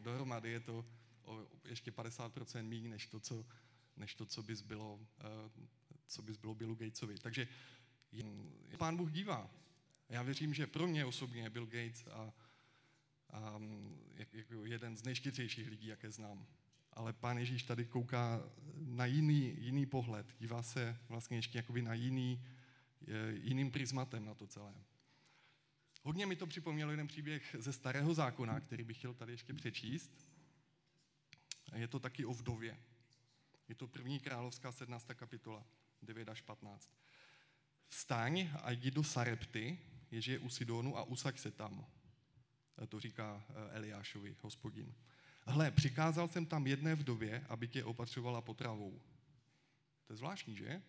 dohromady 0.00 0.50
je 0.50 0.60
to 0.60 0.84
o 1.24 1.46
ještě 1.64 1.90
50% 1.90 2.68
méně, 2.68 2.88
než 2.88 3.06
to, 3.06 3.20
co, 3.20 3.46
než 3.96 4.14
to, 4.14 4.26
co 4.26 4.42
by 4.42 4.56
zbylo, 4.56 5.00
eh, 5.20 5.66
co 6.06 6.22
by 6.22 6.32
zbylo 6.32 6.54
Billu 6.54 6.74
Gatesovi. 6.74 7.18
Takže 7.18 7.48
pán 8.78 8.96
Bůh 8.96 9.10
dívá. 9.12 9.50
Já 10.08 10.22
věřím, 10.22 10.54
že 10.54 10.66
pro 10.66 10.86
mě 10.86 11.04
osobně 11.04 11.50
Bill 11.50 11.66
Gates 11.66 12.06
a, 12.06 12.32
a 13.30 13.60
jak, 14.14 14.34
jako 14.34 14.64
jeden 14.64 14.96
z 14.96 15.02
nejštědřejších 15.02 15.68
lidí, 15.68 15.86
jaké 15.86 16.10
znám. 16.10 16.46
Ale 16.92 17.12
pán 17.12 17.38
Ježíš 17.38 17.62
tady 17.62 17.84
kouká 17.84 18.42
na 18.76 19.06
jiný, 19.06 19.54
jiný 19.58 19.86
pohled, 19.86 20.26
dívá 20.38 20.62
se 20.62 20.98
vlastně 21.08 21.36
ještě 21.36 21.58
jakoby 21.58 21.82
na 21.82 21.94
jiný, 21.94 22.44
jiným 23.30 23.70
prismatem 23.70 24.24
na 24.24 24.34
to 24.34 24.46
celé. 24.46 24.74
Hodně 26.02 26.26
mi 26.26 26.36
to 26.36 26.46
připomnělo 26.46 26.90
jeden 26.90 27.06
příběh 27.06 27.56
ze 27.58 27.72
starého 27.72 28.14
zákona, 28.14 28.60
který 28.60 28.84
bych 28.84 28.98
chtěl 28.98 29.14
tady 29.14 29.32
ještě 29.32 29.54
přečíst. 29.54 30.28
Je 31.74 31.88
to 31.88 32.00
taky 32.00 32.24
o 32.24 32.32
vdově. 32.32 32.78
Je 33.68 33.74
to 33.74 33.86
první 33.86 34.20
královská 34.20 34.72
17. 34.72 35.06
kapitola, 35.14 35.66
9 36.02 36.28
až 36.28 36.40
15. 36.40 36.90
Vstaň 37.88 38.50
a 38.62 38.70
jdi 38.70 38.90
do 38.90 39.04
Sarepty, 39.04 39.78
jež 40.10 40.26
je 40.26 40.38
u 40.38 40.48
Sidonu 40.48 40.98
a 40.98 41.02
usaď 41.02 41.38
se 41.38 41.50
tam. 41.50 41.86
To 42.88 43.00
říká 43.00 43.44
eh, 43.48 43.76
Eliášovi, 43.76 44.36
hospodin. 44.40 44.94
Hle, 45.46 45.70
přikázal 45.70 46.28
jsem 46.28 46.46
tam 46.46 46.66
jedné 46.66 46.94
vdově, 46.94 47.46
aby 47.48 47.68
tě 47.68 47.84
opatřovala 47.84 48.40
potravou. 48.40 49.00
To 50.06 50.12
je 50.12 50.16
zvláštní, 50.16 50.56
že? 50.56 50.82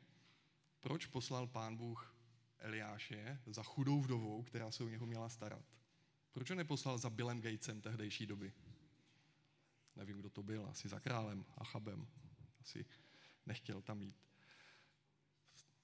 Proč 0.79 1.05
poslal 1.05 1.47
pán 1.47 1.77
Bůh 1.77 2.15
Eliáše 2.59 3.39
za 3.45 3.63
chudou 3.63 4.01
vdovou, 4.01 4.43
která 4.43 4.71
se 4.71 4.83
o 4.83 4.89
něho 4.89 5.05
měla 5.05 5.29
starat? 5.29 5.65
Proč 6.31 6.49
ho 6.49 6.55
neposlal 6.55 6.97
za 6.97 7.09
Billem 7.09 7.41
Gatesem 7.41 7.81
tehdejší 7.81 8.25
doby? 8.25 8.53
Nevím, 9.95 10.19
kdo 10.19 10.29
to 10.29 10.43
byl, 10.43 10.67
asi 10.67 10.89
za 10.89 10.99
králem 10.99 11.45
Achabem. 11.57 12.07
Asi 12.61 12.85
nechtěl 13.45 13.81
tam 13.81 14.01
jít. 14.01 14.23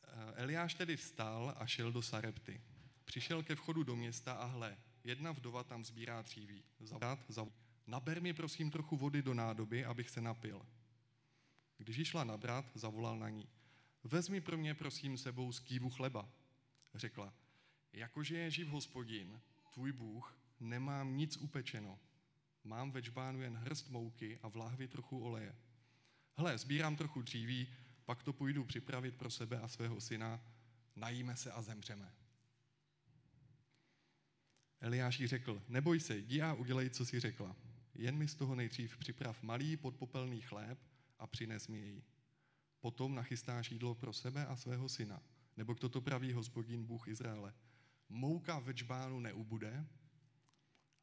Eh, 0.04 0.34
Eliáš 0.36 0.74
tedy 0.74 0.98
vstal 0.98 1.54
a 1.58 1.66
šel 1.66 1.92
do 1.92 2.02
Sarepty. 2.02 2.62
Přišel 3.06 3.44
ke 3.44 3.56
vchodu 3.56 3.84
do 3.84 3.96
města 3.96 4.34
a 4.34 4.46
hle, 4.46 4.78
jedna 5.04 5.32
vdova 5.32 5.64
tam 5.64 5.86
sbírá 5.86 6.22
dříví. 6.22 6.64
Zavrat, 6.80 7.20
zav... 7.28 7.48
Naber 7.88 8.22
mi 8.22 8.34
prosím 8.34 8.72
trochu 8.72 8.98
vody 8.98 9.22
do 9.22 9.34
nádoby, 9.34 9.86
abych 9.86 10.10
se 10.10 10.22
napil. 10.22 10.66
Když 11.78 11.98
ji 11.98 12.06
šla 12.06 12.24
nabrat, 12.24 12.66
zavolal 12.76 13.20
na 13.20 13.30
ní. 13.30 13.50
Vezmi 14.04 14.42
pro 14.42 14.58
mě 14.58 14.76
prosím 14.76 15.18
sebou 15.18 15.52
skývu 15.52 15.90
chleba. 15.90 16.30
Řekla, 16.96 17.34
jakože 17.94 18.38
je 18.38 18.52
živ 18.52 18.68
hospodin, 18.68 19.42
tvůj 19.74 19.92
Bůh, 19.92 20.38
nemám 20.60 21.18
nic 21.18 21.38
upečeno, 21.38 22.00
mám 22.64 22.92
ve 22.92 23.02
čbánu 23.02 23.42
jen 23.42 23.56
hrst 23.56 23.90
mouky 23.90 24.40
a 24.42 24.50
v 24.50 24.56
láhvi 24.56 24.88
trochu 24.88 25.20
oleje. 25.20 25.56
Hle, 26.36 26.58
sbírám 26.58 26.96
trochu 26.96 27.22
dříví, 27.22 27.68
pak 28.06 28.24
to 28.24 28.34
půjdu 28.34 28.64
připravit 28.64 29.16
pro 29.16 29.30
sebe 29.30 29.60
a 29.60 29.68
svého 29.68 30.02
syna, 30.02 30.42
najíme 30.96 31.36
se 31.36 31.52
a 31.52 31.62
zemřeme. 31.62 32.14
Eliáš 34.82 35.20
jí 35.20 35.28
řekl, 35.28 35.64
neboj 35.68 36.00
se, 36.00 36.18
jdi 36.18 36.42
a 36.42 36.54
udělej, 36.54 36.90
co 36.90 37.06
si 37.06 37.20
řekla. 37.20 37.56
Jen 37.96 38.18
mi 38.18 38.28
z 38.28 38.36
toho 38.36 38.56
nejdřív 38.56 38.98
připrav 38.98 39.42
malý 39.42 39.78
podpopelný 39.78 40.42
chléb 40.42 40.80
a 41.20 41.28
přines 41.28 41.68
mi 41.68 41.80
jej. 41.80 42.04
Potom 42.80 43.16
nachystáš 43.16 43.72
jídlo 43.72 43.96
pro 43.96 44.14
sebe 44.14 44.46
a 44.46 44.56
svého 44.56 44.90
syna. 44.90 45.22
Nebo 45.58 45.74
kdo 45.74 45.90
to 45.90 46.02
praví 46.02 46.34
hospodin 46.34 46.86
Bůh 46.86 47.08
Izraele. 47.08 47.54
Mouka 48.10 48.60
ve 48.60 48.74
čbánu 48.74 49.20
neubude 49.20 49.86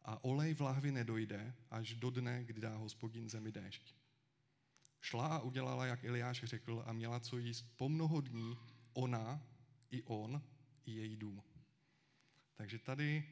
a 0.06 0.24
olej 0.24 0.54
v 0.54 0.60
lahvi 0.60 0.92
nedojde 0.92 1.54
až 1.70 1.94
do 1.94 2.10
dne, 2.10 2.44
kdy 2.44 2.60
dá 2.60 2.76
hospodin 2.76 3.28
zemi 3.28 3.52
déšť. 3.52 3.94
Šla 5.00 5.26
a 5.26 5.42
udělala, 5.42 5.86
jak 5.86 6.04
Eliáš 6.04 6.44
řekl, 6.44 6.82
a 6.86 6.92
měla 6.92 7.20
co 7.20 7.38
jíst 7.38 7.66
po 7.76 7.88
mnoho 7.88 8.20
dní 8.20 8.58
ona, 8.94 9.42
i 9.90 10.02
on, 10.02 10.42
i 10.86 10.90
její 10.90 11.16
dům. 11.16 11.42
Takže 12.54 12.78
tady 12.78 13.24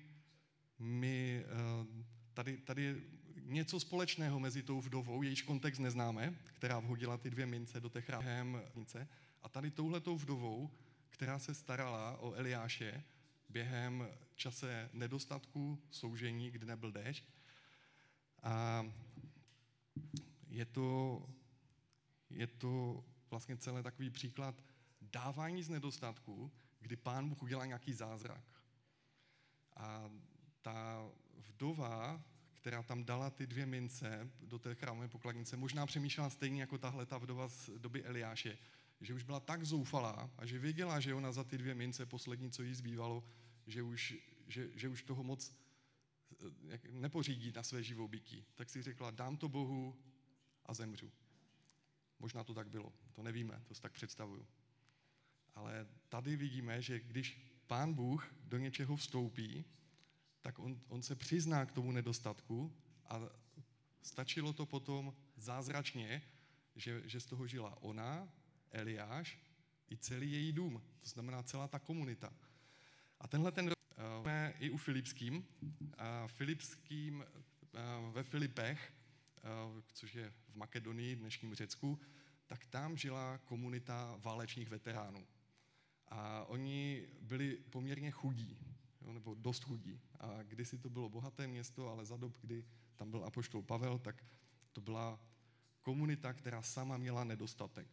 my, 0.78 1.44
eh, 1.46 2.04
tady, 2.34 2.56
tady 2.56 2.82
je 2.82 2.96
něco 3.42 3.80
společného 3.80 4.40
mezi 4.40 4.62
tou 4.62 4.80
vdovou, 4.80 5.22
jejíž 5.22 5.42
kontext 5.42 5.80
neznáme, 5.80 6.34
která 6.44 6.80
vhodila 6.80 7.16
ty 7.16 7.30
dvě 7.30 7.46
mince 7.46 7.80
do 7.80 7.88
té 7.88 8.02
mince, 8.74 9.08
a 9.42 9.48
tady 9.48 9.70
touhletou 9.70 10.16
vdovou, 10.16 10.70
která 11.10 11.38
se 11.38 11.54
starala 11.54 12.18
o 12.18 12.32
Eliáše 12.32 13.04
během 13.54 14.08
čase 14.34 14.90
nedostatku 14.92 15.82
soužení, 15.90 16.50
kdy 16.50 16.66
nebyl 16.66 16.92
déšť. 16.92 17.24
A 18.42 18.86
je 20.48 20.64
to, 20.64 21.22
je 22.30 22.46
to 22.46 23.04
vlastně 23.30 23.56
celé 23.56 23.82
takový 23.82 24.10
příklad 24.10 24.64
dávání 25.00 25.62
z 25.62 25.68
nedostatku, 25.68 26.52
kdy 26.80 26.96
pán 26.96 27.28
Bůh 27.28 27.42
udělá 27.42 27.66
nějaký 27.66 27.92
zázrak. 27.92 28.44
A 29.76 30.10
ta 30.62 31.06
vdova, 31.36 32.22
která 32.54 32.82
tam 32.82 33.04
dala 33.04 33.30
ty 33.30 33.46
dvě 33.46 33.66
mince 33.66 34.30
do 34.40 34.58
té 34.58 34.74
chrámové 34.74 35.08
pokladnice, 35.08 35.56
možná 35.56 35.86
přemýšlela 35.86 36.30
stejně 36.30 36.60
jako 36.60 36.78
tahle 36.78 37.06
ta 37.06 37.18
vdova 37.18 37.48
z 37.48 37.70
doby 37.78 38.04
Eliáše, 38.04 38.58
že 39.00 39.14
už 39.14 39.22
byla 39.22 39.40
tak 39.40 39.64
zoufalá 39.64 40.30
a 40.38 40.46
že 40.46 40.58
věděla, 40.58 41.00
že 41.00 41.14
ona 41.14 41.32
za 41.32 41.44
ty 41.44 41.58
dvě 41.58 41.74
mince, 41.74 42.06
poslední, 42.06 42.50
co 42.50 42.62
jí 42.62 42.74
zbývalo, 42.74 43.24
že 43.66 43.82
už, 43.82 44.14
že, 44.46 44.70
že 44.74 44.88
už 44.88 45.02
toho 45.02 45.24
moc 45.24 45.56
eh, 46.70 46.78
nepořídí 46.90 47.52
na 47.52 47.62
své 47.62 47.82
živobytí. 47.82 48.46
Tak 48.54 48.70
si 48.70 48.82
řekla, 48.82 49.10
dám 49.10 49.36
to 49.36 49.48
Bohu 49.48 49.96
a 50.66 50.74
zemřu. 50.74 51.12
Možná 52.18 52.44
to 52.44 52.54
tak 52.54 52.68
bylo, 52.68 52.92
to 53.12 53.22
nevíme, 53.22 53.62
to 53.68 53.74
si 53.74 53.82
tak 53.82 53.92
představuju. 53.92 54.46
Ale 55.54 55.86
tady 56.08 56.36
vidíme, 56.36 56.82
že 56.82 57.00
když 57.00 57.40
pán 57.66 57.94
Bůh 57.94 58.34
do 58.44 58.58
něčeho 58.58 58.96
vstoupí, 58.96 59.64
tak 60.40 60.58
on, 60.58 60.80
on 60.88 61.02
se 61.02 61.16
přizná 61.16 61.66
k 61.66 61.72
tomu 61.72 61.92
nedostatku 61.92 62.76
a 63.06 63.20
stačilo 64.02 64.52
to 64.52 64.66
potom 64.66 65.14
zázračně, 65.36 66.22
že, 66.76 67.02
že 67.08 67.20
z 67.20 67.26
toho 67.26 67.46
žila 67.46 67.82
ona, 67.82 68.28
Eliáš 68.70 69.38
i 69.90 69.96
celý 69.96 70.32
její 70.32 70.52
dům, 70.52 70.82
to 71.00 71.08
znamená 71.08 71.42
celá 71.42 71.68
ta 71.68 71.78
komunita. 71.78 72.32
A 73.20 73.28
tenhle 73.28 73.52
ten 73.52 73.66
uh, 73.66 74.28
i 74.58 74.70
u 74.70 74.76
Filipským. 74.76 75.46
A 75.98 76.26
Filipským 76.26 77.24
uh, 77.24 78.12
ve 78.12 78.22
Filipech, 78.22 78.92
uh, 79.74 79.80
což 79.92 80.14
je 80.14 80.30
v 80.30 80.54
Makedonii, 80.54 81.16
dnešním 81.16 81.54
Řecku, 81.54 82.00
tak 82.46 82.66
tam 82.66 82.96
žila 82.96 83.38
komunita 83.38 84.16
válečných 84.18 84.68
veteránů. 84.68 85.26
A 86.08 86.44
oni 86.44 87.08
byli 87.20 87.56
poměrně 87.70 88.10
chudí, 88.10 88.58
jo, 89.00 89.12
nebo 89.12 89.34
dost 89.34 89.64
chudí. 89.64 90.00
A 90.20 90.42
kdysi 90.42 90.78
to 90.78 90.90
bylo 90.90 91.08
bohaté 91.08 91.46
město, 91.46 91.88
ale 91.88 92.06
za 92.06 92.16
dob, 92.16 92.36
kdy 92.40 92.64
tam 92.96 93.10
byl 93.10 93.24
apoštol 93.24 93.62
Pavel, 93.62 93.98
tak 93.98 94.24
to 94.72 94.80
byla 94.80 95.20
komunita, 95.82 96.32
která 96.32 96.62
sama 96.62 96.96
měla 96.96 97.24
nedostatek. 97.24 97.88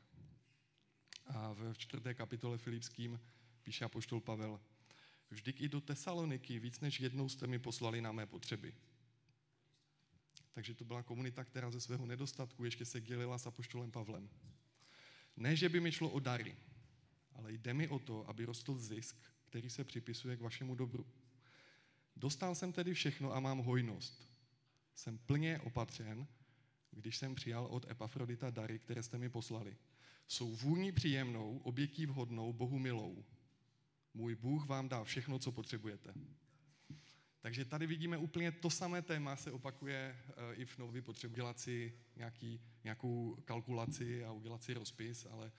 A 1.25 1.53
v 1.53 1.73
čtvrté 1.77 2.13
kapitole 2.13 2.57
Filipským 2.57 3.19
píše 3.63 3.85
apoštol 3.85 4.19
Pavel, 4.19 4.59
vždyť 5.31 5.61
i 5.61 5.69
do 5.69 5.81
Tesaloniky 5.81 6.59
víc 6.59 6.79
než 6.79 6.99
jednou 6.99 7.29
jste 7.29 7.47
mi 7.47 7.59
poslali 7.59 8.01
na 8.01 8.11
mé 8.11 8.25
potřeby. 8.25 8.73
Takže 10.53 10.73
to 10.73 10.85
byla 10.85 11.03
komunita, 11.03 11.43
která 11.43 11.71
ze 11.71 11.81
svého 11.81 12.05
nedostatku 12.05 12.65
ještě 12.65 12.85
se 12.85 13.01
dělila 13.01 13.37
s 13.37 13.47
apoštolem 13.47 13.91
Pavlem. 13.91 14.29
Ne, 15.37 15.55
že 15.55 15.69
by 15.69 15.79
mi 15.79 15.91
šlo 15.91 16.09
o 16.09 16.19
dary, 16.19 16.55
ale 17.33 17.53
jde 17.53 17.73
mi 17.73 17.87
o 17.87 17.99
to, 17.99 18.29
aby 18.29 18.45
rostl 18.45 18.77
zisk, 18.77 19.17
který 19.45 19.69
se 19.69 19.83
připisuje 19.83 20.37
k 20.37 20.41
vašemu 20.41 20.75
dobru. 20.75 21.05
Dostal 22.15 22.55
jsem 22.55 22.73
tedy 22.73 22.93
všechno 22.93 23.35
a 23.35 23.39
mám 23.39 23.57
hojnost. 23.57 24.31
Jsem 24.95 25.17
plně 25.17 25.59
opatřen, 25.59 26.27
když 26.91 27.17
jsem 27.17 27.35
přijal 27.35 27.65
od 27.65 27.91
Epafrodita 27.91 28.49
dary, 28.49 28.79
které 28.79 29.03
jste 29.03 29.17
mi 29.17 29.29
poslali. 29.29 29.77
Jsou 30.27 30.55
vůní 30.55 30.91
příjemnou, 30.91 31.57
obětí 31.57 32.05
vhodnou, 32.05 32.53
Bohu 32.53 32.79
milou. 32.79 33.25
Můj 34.13 34.35
Bůh 34.35 34.65
vám 34.65 34.89
dá 34.89 35.03
všechno, 35.03 35.39
co 35.39 35.51
potřebujete. 35.51 36.13
Takže 37.41 37.65
tady 37.65 37.87
vidíme 37.87 38.17
úplně 38.17 38.51
to 38.51 38.69
samé 38.69 39.01
téma, 39.01 39.35
se 39.35 39.51
opakuje 39.51 40.17
uh, 40.27 40.61
i 40.61 40.65
v 40.65 40.77
nový 40.77 41.01
potřebu 41.01 41.35
dělat 41.35 41.59
si 41.59 41.93
nějaký, 42.15 42.61
nějakou 42.83 43.37
kalkulaci 43.45 44.25
a 44.25 44.31
udělat 44.31 44.63
si 44.63 44.73
rozpis, 44.73 45.25
ale 45.25 45.51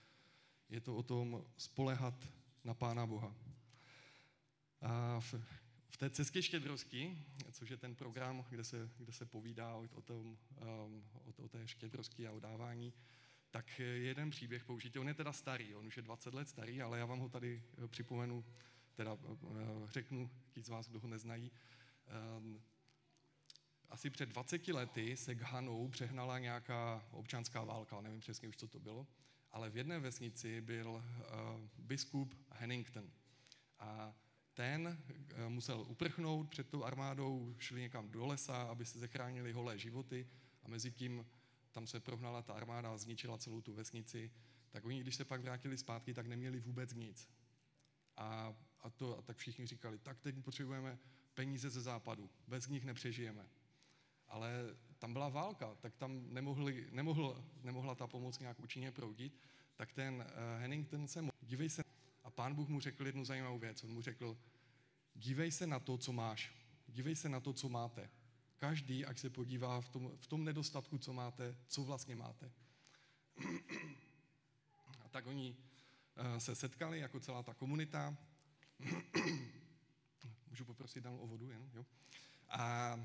je 0.69 0.81
to 0.81 0.95
o 0.95 1.03
tom 1.03 1.45
spolehat 1.57 2.27
na 2.63 2.73
Pána 2.73 3.05
Boha. 3.05 3.35
A 4.81 5.19
v, 5.19 5.33
v 5.89 5.97
té 5.97 6.09
cestě 6.09 6.41
štědrosti, 6.41 7.17
což 7.51 7.69
je 7.69 7.77
ten 7.77 7.95
program, 7.95 8.45
kde 8.49 8.63
se, 8.63 8.89
kde 8.97 9.11
se 9.11 9.25
povídá 9.25 9.75
o, 9.75 10.01
tom, 10.01 10.37
um, 10.85 11.03
o, 11.13 11.43
o 11.43 11.47
té 11.47 11.67
štědrosti 11.67 12.27
a 12.27 12.31
o 12.31 12.39
dávání, 12.39 12.93
tak 13.53 13.79
jeden 13.79 14.29
příběh 14.29 14.63
použitý. 14.63 14.99
On 14.99 15.07
je 15.07 15.13
teda 15.13 15.33
starý, 15.33 15.75
on 15.75 15.87
už 15.87 15.97
je 15.97 16.03
20 16.03 16.33
let 16.33 16.49
starý, 16.49 16.81
ale 16.81 16.99
já 16.99 17.05
vám 17.05 17.19
ho 17.19 17.29
tady 17.29 17.63
eh, 17.83 17.87
připomenu, 17.87 18.45
teda 18.95 19.17
eh, 19.23 19.37
řeknu, 19.85 20.29
ti 20.51 20.61
z 20.61 20.69
vás, 20.69 20.89
kdo 20.89 20.99
ho 20.99 21.07
neznají. 21.07 21.51
Ehm, 22.07 22.61
asi 23.89 24.09
před 24.09 24.29
20 24.29 24.67
lety 24.67 25.17
se 25.17 25.35
Ghanou 25.35 25.87
přehnala 25.87 26.39
nějaká 26.39 27.07
občanská 27.11 27.63
válka, 27.63 28.01
nevím 28.01 28.19
přesně 28.19 28.47
už, 28.47 28.57
co 28.57 28.67
to 28.67 28.79
bylo, 28.79 29.07
ale 29.51 29.69
v 29.69 29.77
jedné 29.77 29.99
vesnici 29.99 30.61
byl 30.61 31.03
eh, 31.03 31.23
biskup 31.77 32.35
Hennington. 32.49 33.11
A 33.79 34.15
ten 34.53 35.03
musel 35.47 35.85
uprchnout 35.87 36.49
před 36.49 36.69
tou 36.69 36.83
armádou, 36.83 37.55
šli 37.59 37.81
někam 37.81 38.11
do 38.11 38.25
lesa, 38.25 38.63
aby 38.63 38.85
se 38.85 38.99
zachránili 38.99 39.51
holé 39.51 39.77
životy 39.77 40.27
a 40.63 40.67
mezi 40.67 40.91
tím 40.91 41.25
tam 41.73 41.87
se 41.87 41.99
prohnala 41.99 42.41
ta 42.41 42.53
armáda 42.53 42.93
a 42.93 42.97
zničila 42.97 43.37
celou 43.37 43.61
tu 43.61 43.73
vesnici, 43.73 44.31
tak 44.69 44.85
oni, 44.85 44.99
když 44.99 45.15
se 45.15 45.25
pak 45.25 45.41
vrátili 45.41 45.77
zpátky, 45.77 46.13
tak 46.13 46.27
neměli 46.27 46.59
vůbec 46.59 46.93
nic. 46.93 47.29
A, 48.17 48.55
a, 48.79 48.89
to, 48.89 49.17
a 49.17 49.21
tak 49.21 49.37
všichni 49.37 49.67
říkali, 49.67 49.97
tak 49.97 50.19
teď 50.19 50.43
potřebujeme 50.43 50.99
peníze 51.33 51.69
ze 51.69 51.81
západu, 51.81 52.29
bez 52.47 52.67
nich 52.67 52.85
nepřežijeme. 52.85 53.49
Ale 54.27 54.75
tam 54.99 55.13
byla 55.13 55.29
válka, 55.29 55.75
tak 55.75 55.95
tam 55.95 56.33
nemohli, 56.33 56.87
nemohl, 56.91 57.43
nemohla 57.63 57.95
ta 57.95 58.07
pomoc 58.07 58.39
nějak 58.39 58.59
účinně 58.59 58.91
proudit, 58.91 59.39
tak 59.75 59.93
ten 59.93 60.15
uh, 60.15 60.61
Hennington 60.61 61.07
se 61.07 61.21
mohl, 61.21 61.37
dívej 61.41 61.69
se, 61.69 61.83
a 62.23 62.29
pán 62.29 62.55
Bůh 62.55 62.69
mu 62.69 62.79
řekl 62.79 63.05
jednu 63.05 63.25
zajímavou 63.25 63.59
věc, 63.59 63.83
on 63.83 63.91
mu 63.91 64.01
řekl, 64.01 64.37
dívej 65.15 65.51
se 65.51 65.67
na 65.67 65.79
to, 65.79 65.97
co 65.97 66.13
máš, 66.13 66.53
dívej 66.87 67.15
se 67.15 67.29
na 67.29 67.39
to, 67.39 67.53
co 67.53 67.69
máte 67.69 68.09
každý, 68.63 69.05
ať 69.05 69.19
se 69.19 69.29
podívá 69.29 69.81
v 69.81 69.89
tom, 69.89 70.11
v 70.17 70.27
tom 70.27 70.45
nedostatku, 70.45 70.97
co 70.97 71.13
máte, 71.13 71.55
co 71.67 71.83
vlastně 71.83 72.15
máte. 72.15 72.51
A 75.01 75.09
tak 75.11 75.27
oni 75.27 75.55
eh, 76.15 76.39
se 76.39 76.55
setkali 76.55 76.99
jako 76.99 77.19
celá 77.19 77.43
ta 77.43 77.53
komunita. 77.53 78.17
Můžu 80.49 80.65
poprosit 80.65 81.03
dál 81.03 81.17
o 81.19 81.27
vodu 81.27 81.51
jen, 81.51 81.69
jo? 81.73 81.85
A 82.49 82.95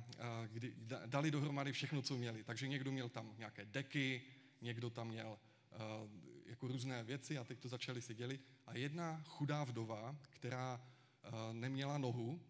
kdy 0.47 0.75
dali 1.07 1.31
dohromady 1.31 1.73
všechno, 1.73 2.03
co 2.03 2.17
měli. 2.17 2.45
Takže 2.45 2.69
někdo 2.69 2.93
měl 2.93 3.09
tam 3.09 3.35
nějaké 3.39 3.65
deky, 3.65 4.23
někdo 4.61 4.91
tam 4.91 5.09
měl 5.09 5.39
eh, 5.73 5.77
jako 6.47 6.69
různé 6.69 7.05
věci 7.05 7.39
a 7.39 7.45
teď 7.45 7.59
to 7.59 7.69
začali 7.69 8.03
si 8.03 8.15
dělit. 8.15 8.47
A 8.67 8.77
jedna 8.77 9.23
chudá 9.27 9.65
vdova, 9.65 10.17
která 10.31 10.81
eh, 10.81 11.29
neměla 11.53 11.99
nohu, 11.99 12.41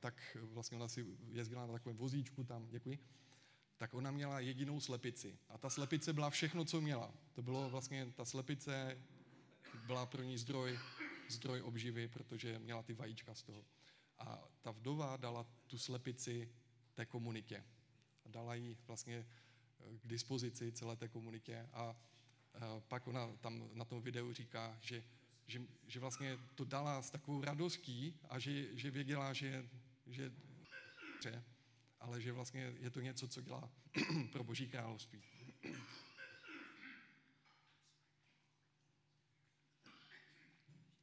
tak 0.00 0.36
vlastně 0.42 0.76
ona 0.76 0.88
si 0.88 1.06
jezdila 1.28 1.66
na 1.66 1.72
takovém 1.72 1.96
vozíčku 1.96 2.44
tam, 2.44 2.68
děkuji, 2.68 2.98
tak 3.76 3.94
ona 3.94 4.10
měla 4.10 4.40
jedinou 4.40 4.80
slepici. 4.80 5.38
A 5.48 5.58
ta 5.58 5.70
slepice 5.70 6.12
byla 6.12 6.30
všechno, 6.30 6.64
co 6.64 6.80
měla. 6.80 7.14
To 7.32 7.42
bylo 7.42 7.70
vlastně, 7.70 8.12
ta 8.16 8.24
slepice 8.24 8.98
byla 9.86 10.06
pro 10.06 10.22
ní 10.22 10.38
zdroj, 10.38 10.78
zdroj 11.28 11.62
obživy, 11.62 12.08
protože 12.08 12.58
měla 12.58 12.82
ty 12.82 12.92
vajíčka 12.92 13.34
z 13.34 13.42
toho. 13.42 13.64
A 14.18 14.48
ta 14.62 14.70
vdova 14.70 15.16
dala 15.16 15.46
tu 15.66 15.78
slepici 15.78 16.52
té 16.94 17.06
komunitě. 17.06 17.64
dala 18.26 18.54
ji 18.54 18.76
vlastně 18.86 19.26
k 20.02 20.06
dispozici 20.06 20.72
celé 20.72 20.96
té 20.96 21.08
komunitě 21.08 21.68
a 21.72 21.96
pak 22.88 23.06
ona 23.06 23.36
tam 23.40 23.70
na 23.72 23.84
tom 23.84 24.02
videu 24.02 24.32
říká, 24.32 24.78
že, 24.80 25.04
že, 25.46 25.62
že 25.86 26.00
vlastně 26.00 26.38
to 26.54 26.64
dala 26.64 27.02
s 27.02 27.10
takovou 27.10 27.44
radostí 27.44 28.20
a 28.28 28.38
že, 28.38 28.76
že 28.76 28.90
věděla, 28.90 29.32
že, 29.32 29.68
že 30.06 30.32
ale 32.04 32.20
že 32.20 32.32
vlastně 32.32 32.72
je 32.80 32.90
to 32.90 33.00
něco, 33.00 33.28
co 33.28 33.40
dělá 33.40 33.70
pro 34.32 34.44
Boží 34.44 34.68
království. 34.68 35.22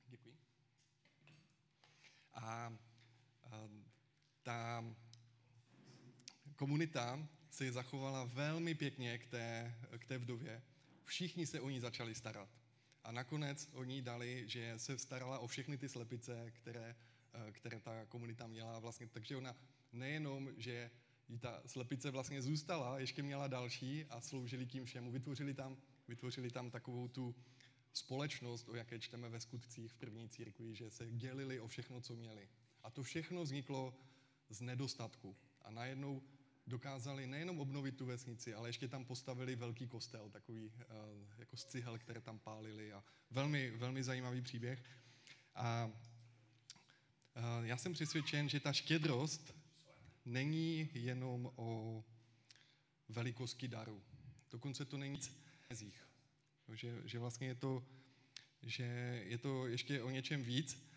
Děkuji. 0.07 0.37
A, 2.33 2.43
a 2.43 3.69
ta 4.43 4.85
komunita 6.55 7.27
se 7.49 7.71
zachovala 7.71 8.25
velmi 8.25 8.75
pěkně 8.75 9.17
k 9.17 9.27
té, 9.27 9.75
k 9.97 10.05
té 10.05 10.17
vdově. 10.17 10.61
Všichni 11.05 11.47
se 11.47 11.59
o 11.59 11.69
ní 11.69 11.79
začali 11.79 12.15
starat. 12.15 12.60
A 13.03 13.11
nakonec 13.11 13.69
oni 13.73 14.01
dali, 14.01 14.43
že 14.47 14.73
se 14.77 14.97
starala 14.97 15.39
o 15.39 15.47
všechny 15.47 15.77
ty 15.77 15.89
slepice, 15.89 16.51
které, 16.51 16.95
které 17.51 17.79
ta 17.79 18.05
komunita 18.05 18.47
měla. 18.47 18.79
Vlastně, 18.79 19.07
takže 19.07 19.37
ona 19.37 19.55
nejenom, 19.91 20.49
že 20.57 20.91
jí 21.27 21.39
ta 21.39 21.61
slepice 21.65 22.11
vlastně 22.11 22.41
zůstala, 22.41 22.99
ještě 22.99 23.23
měla 23.23 23.47
další 23.47 24.05
a 24.05 24.21
sloužili 24.21 24.65
tím 24.65 24.85
všemu. 24.85 25.11
Vytvořili 25.11 25.53
tam, 25.53 25.77
vytvořili 26.07 26.51
tam 26.51 26.71
takovou 26.71 27.07
tu 27.07 27.35
společnost, 27.93 28.69
o 28.69 28.75
jaké 28.75 28.99
čteme 28.99 29.29
ve 29.29 29.39
skutcích 29.39 29.91
v 29.91 29.95
první 29.95 30.29
církvi, 30.29 30.75
že 30.75 30.89
se 30.89 31.11
dělili 31.11 31.59
o 31.59 31.67
všechno, 31.67 32.01
co 32.01 32.15
měli. 32.15 32.49
A 32.83 32.89
to 32.89 33.03
všechno 33.03 33.43
vzniklo 33.43 33.97
z 34.49 34.61
nedostatku. 34.61 35.37
A 35.61 35.71
najednou 35.71 36.23
dokázali 36.71 37.27
nejenom 37.27 37.59
obnovit 37.59 37.97
tu 37.97 38.05
vesnici, 38.05 38.53
ale 38.53 38.69
ještě 38.69 38.87
tam 38.87 39.05
postavili 39.05 39.55
velký 39.55 39.87
kostel, 39.87 40.29
takový 40.29 40.65
uh, 40.65 40.73
jako 41.37 41.57
z 41.57 41.65
cihel, 41.65 41.97
které 41.97 42.21
tam 42.21 42.39
pálili. 42.39 42.93
A 42.93 43.03
velmi, 43.31 43.71
velmi 43.71 44.03
zajímavý 44.03 44.41
příběh. 44.41 44.83
A 45.55 45.85
uh, 45.85 47.65
já 47.65 47.77
jsem 47.77 47.93
přesvědčen, 47.93 48.49
že 48.49 48.59
ta 48.59 48.73
štědrost 48.73 49.55
není 50.25 50.89
jenom 50.93 51.51
o 51.55 52.03
velikosti 53.09 53.67
daru. 53.67 54.03
Dokonce 54.51 54.85
to 54.85 54.97
není 54.97 55.13
nic 55.13 55.41
že, 56.75 57.01
že 57.05 57.19
vlastně 57.19 57.47
je 57.47 57.55
to, 57.55 57.83
že 58.61 58.83
je 59.27 59.37
to 59.37 59.67
ještě 59.67 60.01
o 60.01 60.09
něčem 60.09 60.43
víc. 60.43 60.87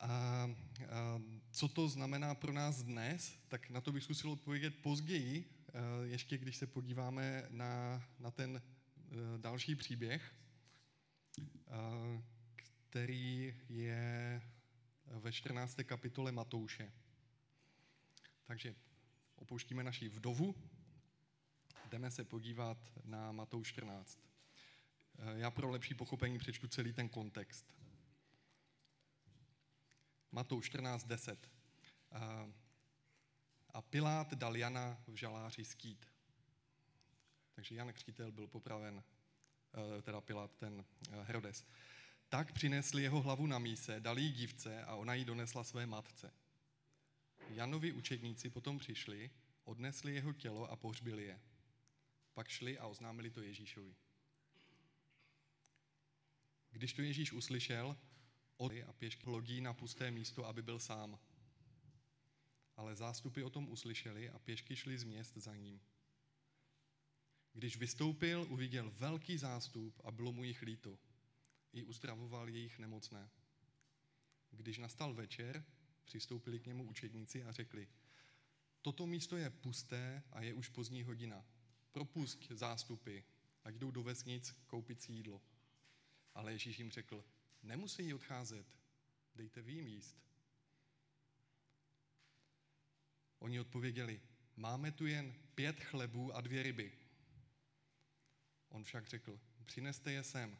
A, 0.00 0.08
a 0.08 1.22
co 1.52 1.68
to 1.68 1.88
znamená 1.88 2.34
pro 2.34 2.52
nás 2.52 2.82
dnes, 2.82 3.38
tak 3.48 3.70
na 3.70 3.80
to 3.80 3.92
bych 3.92 4.04
zkusil 4.04 4.30
odpovědět 4.30 4.82
později, 4.82 5.44
ještě 6.02 6.38
když 6.38 6.56
se 6.56 6.66
podíváme 6.66 7.46
na, 7.50 8.02
na 8.18 8.30
ten 8.30 8.56
e, 8.56 8.62
další 9.38 9.74
příběh, 9.74 10.34
který 12.90 13.54
je 13.68 14.42
ve 15.06 15.32
14. 15.32 15.76
kapitole 15.84 16.32
Matouše. 16.32 16.92
Takže 18.44 18.74
opouštíme 19.36 19.84
naši 19.84 20.08
vdovu, 20.08 20.54
jdeme 21.90 22.10
se 22.10 22.24
podívat 22.24 22.92
na 23.04 23.32
Matouš 23.32 23.68
14. 23.68 24.18
Já 25.34 25.50
pro 25.50 25.70
lepší 25.70 25.94
pochopení 25.94 26.38
přečtu 26.38 26.68
celý 26.68 26.92
ten 26.92 27.08
kontext. 27.08 27.81
Matouš 30.32 30.66
14, 30.66 31.04
10. 31.04 31.50
A 33.70 33.82
Pilát 33.82 34.34
dal 34.34 34.56
Jana 34.56 35.02
v 35.06 35.14
žaláři 35.14 35.64
skýt. 35.64 36.06
Takže 37.54 37.74
Jan 37.74 37.92
Křtítel 37.92 38.32
byl 38.32 38.46
popraven, 38.46 39.02
eh, 39.98 40.02
teda 40.02 40.20
Pilát, 40.20 40.56
ten 40.56 40.84
eh, 41.10 41.22
Herodes. 41.22 41.66
Tak 42.28 42.52
přinesli 42.52 43.02
jeho 43.02 43.22
hlavu 43.22 43.46
na 43.46 43.58
míse, 43.58 44.00
dali 44.00 44.22
jí 44.22 44.32
dívce 44.32 44.84
a 44.84 44.94
ona 44.94 45.14
ji 45.14 45.24
donesla 45.24 45.64
své 45.64 45.86
matce. 45.86 46.32
Janovi 47.48 47.92
učedníci 47.92 48.50
potom 48.50 48.78
přišli, 48.78 49.30
odnesli 49.64 50.14
jeho 50.14 50.32
tělo 50.32 50.70
a 50.70 50.76
pohřbili 50.76 51.24
je. 51.24 51.40
Pak 52.34 52.48
šli 52.48 52.78
a 52.78 52.86
oznámili 52.86 53.30
to 53.30 53.42
Ježíšovi. 53.42 53.94
Když 56.70 56.92
to 56.92 57.02
Ježíš 57.02 57.32
uslyšel, 57.32 57.96
od 58.56 58.72
a 58.72 58.92
pěšky 58.92 59.30
lodí 59.30 59.60
na 59.60 59.74
pusté 59.74 60.10
místo, 60.10 60.46
aby 60.46 60.62
byl 60.62 60.78
sám. 60.78 61.18
Ale 62.76 62.96
zástupy 62.96 63.42
o 63.42 63.50
tom 63.50 63.68
uslyšeli 63.68 64.30
a 64.30 64.38
pěšky 64.38 64.76
šli 64.76 64.98
z 64.98 65.04
měst 65.04 65.36
za 65.36 65.56
ním. 65.56 65.80
Když 67.52 67.76
vystoupil, 67.76 68.46
uviděl 68.48 68.90
velký 68.90 69.38
zástup 69.38 70.00
a 70.04 70.10
bylo 70.10 70.32
mu 70.32 70.44
jich 70.44 70.62
líto. 70.62 70.98
I 71.72 71.82
uzdravoval 71.82 72.48
jejich 72.48 72.78
nemocné. 72.78 73.30
Když 74.50 74.78
nastal 74.78 75.14
večer, 75.14 75.64
přistoupili 76.04 76.60
k 76.60 76.66
němu 76.66 76.84
učedníci 76.84 77.44
a 77.44 77.52
řekli, 77.52 77.88
toto 78.82 79.06
místo 79.06 79.36
je 79.36 79.50
pusté 79.50 80.22
a 80.32 80.42
je 80.42 80.54
už 80.54 80.68
pozdní 80.68 81.02
hodina. 81.02 81.46
Propust 81.92 82.48
zástupy, 82.50 83.18
ať 83.64 83.74
jdou 83.74 83.90
do 83.90 84.02
vesnic 84.02 84.54
koupit 84.66 85.02
si 85.02 85.12
jídlo. 85.12 85.42
Ale 86.34 86.52
Ježíš 86.52 86.78
jim 86.78 86.90
řekl, 86.90 87.24
nemusí 87.62 88.14
odcházet, 88.14 88.66
dejte 89.34 89.62
vy 89.62 89.72
jim 89.72 89.86
jíst. 89.86 90.22
Oni 93.38 93.60
odpověděli, 93.60 94.20
máme 94.56 94.92
tu 94.92 95.06
jen 95.06 95.34
pět 95.54 95.80
chlebů 95.80 96.32
a 96.32 96.40
dvě 96.40 96.62
ryby. 96.62 96.92
On 98.68 98.84
však 98.84 99.06
řekl, 99.06 99.40
přineste 99.64 100.12
je 100.12 100.24
sem. 100.24 100.58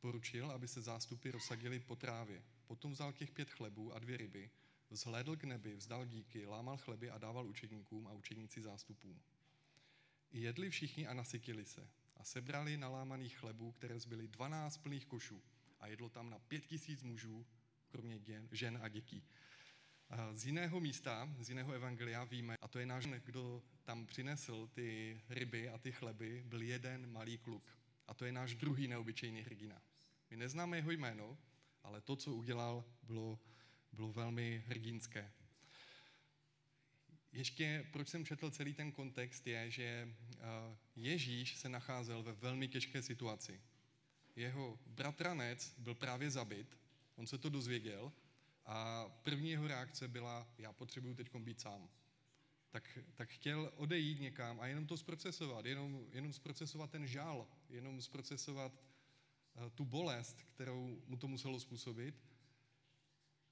Poručil, 0.00 0.50
aby 0.50 0.68
se 0.68 0.82
zástupy 0.82 1.30
rozsadili 1.30 1.80
po 1.80 1.96
trávě. 1.96 2.44
Potom 2.66 2.92
vzal 2.92 3.12
těch 3.12 3.30
pět 3.30 3.50
chlebů 3.50 3.94
a 3.94 3.98
dvě 3.98 4.16
ryby, 4.16 4.50
vzhlédl 4.90 5.36
k 5.36 5.44
nebi, 5.44 5.74
vzdal 5.74 6.06
díky, 6.06 6.46
lámal 6.46 6.76
chleby 6.76 7.10
a 7.10 7.18
dával 7.18 7.46
učedníkům 7.46 8.06
a 8.06 8.12
učedníci 8.12 8.62
zástupům. 8.62 9.22
Jedli 10.32 10.70
všichni 10.70 11.06
a 11.06 11.14
nasytili 11.14 11.64
se 11.64 11.88
a 12.16 12.24
sebrali 12.24 12.76
nalámaných 12.76 13.36
chlebů, 13.36 13.72
které 13.72 14.00
zbyly 14.00 14.28
12 14.28 14.76
plných 14.76 15.06
košů 15.06 15.42
a 15.84 15.86
jedlo 15.86 16.08
tam 16.08 16.30
na 16.30 16.38
pět 16.38 16.66
tisíc 16.66 17.02
mužů, 17.02 17.46
kromě 17.88 18.20
žen 18.52 18.78
a 18.82 18.88
dětí. 18.88 19.22
Z 20.32 20.46
jiného 20.46 20.80
místa, 20.80 21.34
z 21.38 21.48
jiného 21.48 21.72
evangelia 21.72 22.24
víme, 22.24 22.56
a 22.60 22.68
to 22.68 22.78
je 22.78 22.86
náš, 22.86 23.06
kdo 23.24 23.62
tam 23.84 24.06
přinesl 24.06 24.66
ty 24.66 25.20
ryby 25.28 25.68
a 25.68 25.78
ty 25.78 25.92
chleby, 25.92 26.42
byl 26.46 26.62
jeden 26.62 27.12
malý 27.12 27.38
kluk. 27.38 27.78
A 28.06 28.14
to 28.14 28.24
je 28.24 28.32
náš 28.32 28.54
druhý 28.54 28.88
neobyčejný 28.88 29.42
hrdina. 29.42 29.82
My 30.30 30.36
neznáme 30.36 30.76
jeho 30.76 30.90
jméno, 30.90 31.38
ale 31.82 32.00
to, 32.00 32.16
co 32.16 32.34
udělal, 32.34 32.84
bylo, 33.02 33.38
bylo 33.92 34.12
velmi 34.12 34.64
hrdinské. 34.66 35.32
Ještě, 37.32 37.86
proč 37.92 38.08
jsem 38.08 38.26
četl 38.26 38.50
celý 38.50 38.74
ten 38.74 38.92
kontext, 38.92 39.46
je, 39.46 39.70
že 39.70 40.14
Ježíš 40.96 41.56
se 41.56 41.68
nacházel 41.68 42.22
ve 42.22 42.32
velmi 42.32 42.68
těžké 42.68 43.02
situaci. 43.02 43.60
Jeho 44.36 44.78
bratranec 44.86 45.74
byl 45.78 45.94
právě 45.94 46.30
zabit, 46.30 46.78
on 47.16 47.26
se 47.26 47.38
to 47.38 47.48
dozvěděl 47.48 48.12
a 48.66 49.08
první 49.08 49.50
jeho 49.50 49.66
reakce 49.66 50.08
byla, 50.08 50.48
já 50.58 50.72
potřebuju 50.72 51.14
teď 51.14 51.36
být 51.36 51.60
sám. 51.60 51.88
Tak, 52.70 52.98
tak 53.14 53.28
chtěl 53.28 53.72
odejít 53.76 54.20
někam 54.20 54.60
a 54.60 54.66
jenom 54.66 54.86
to 54.86 54.96
zprocesovat, 54.96 55.64
jenom, 55.64 56.06
jenom 56.12 56.32
zprocesovat 56.32 56.90
ten 56.90 57.06
žál, 57.06 57.48
jenom 57.68 58.02
zprocesovat 58.02 58.72
uh, 58.72 59.70
tu 59.70 59.84
bolest, 59.84 60.42
kterou 60.42 61.02
mu 61.06 61.16
to 61.16 61.28
muselo 61.28 61.60
způsobit, 61.60 62.22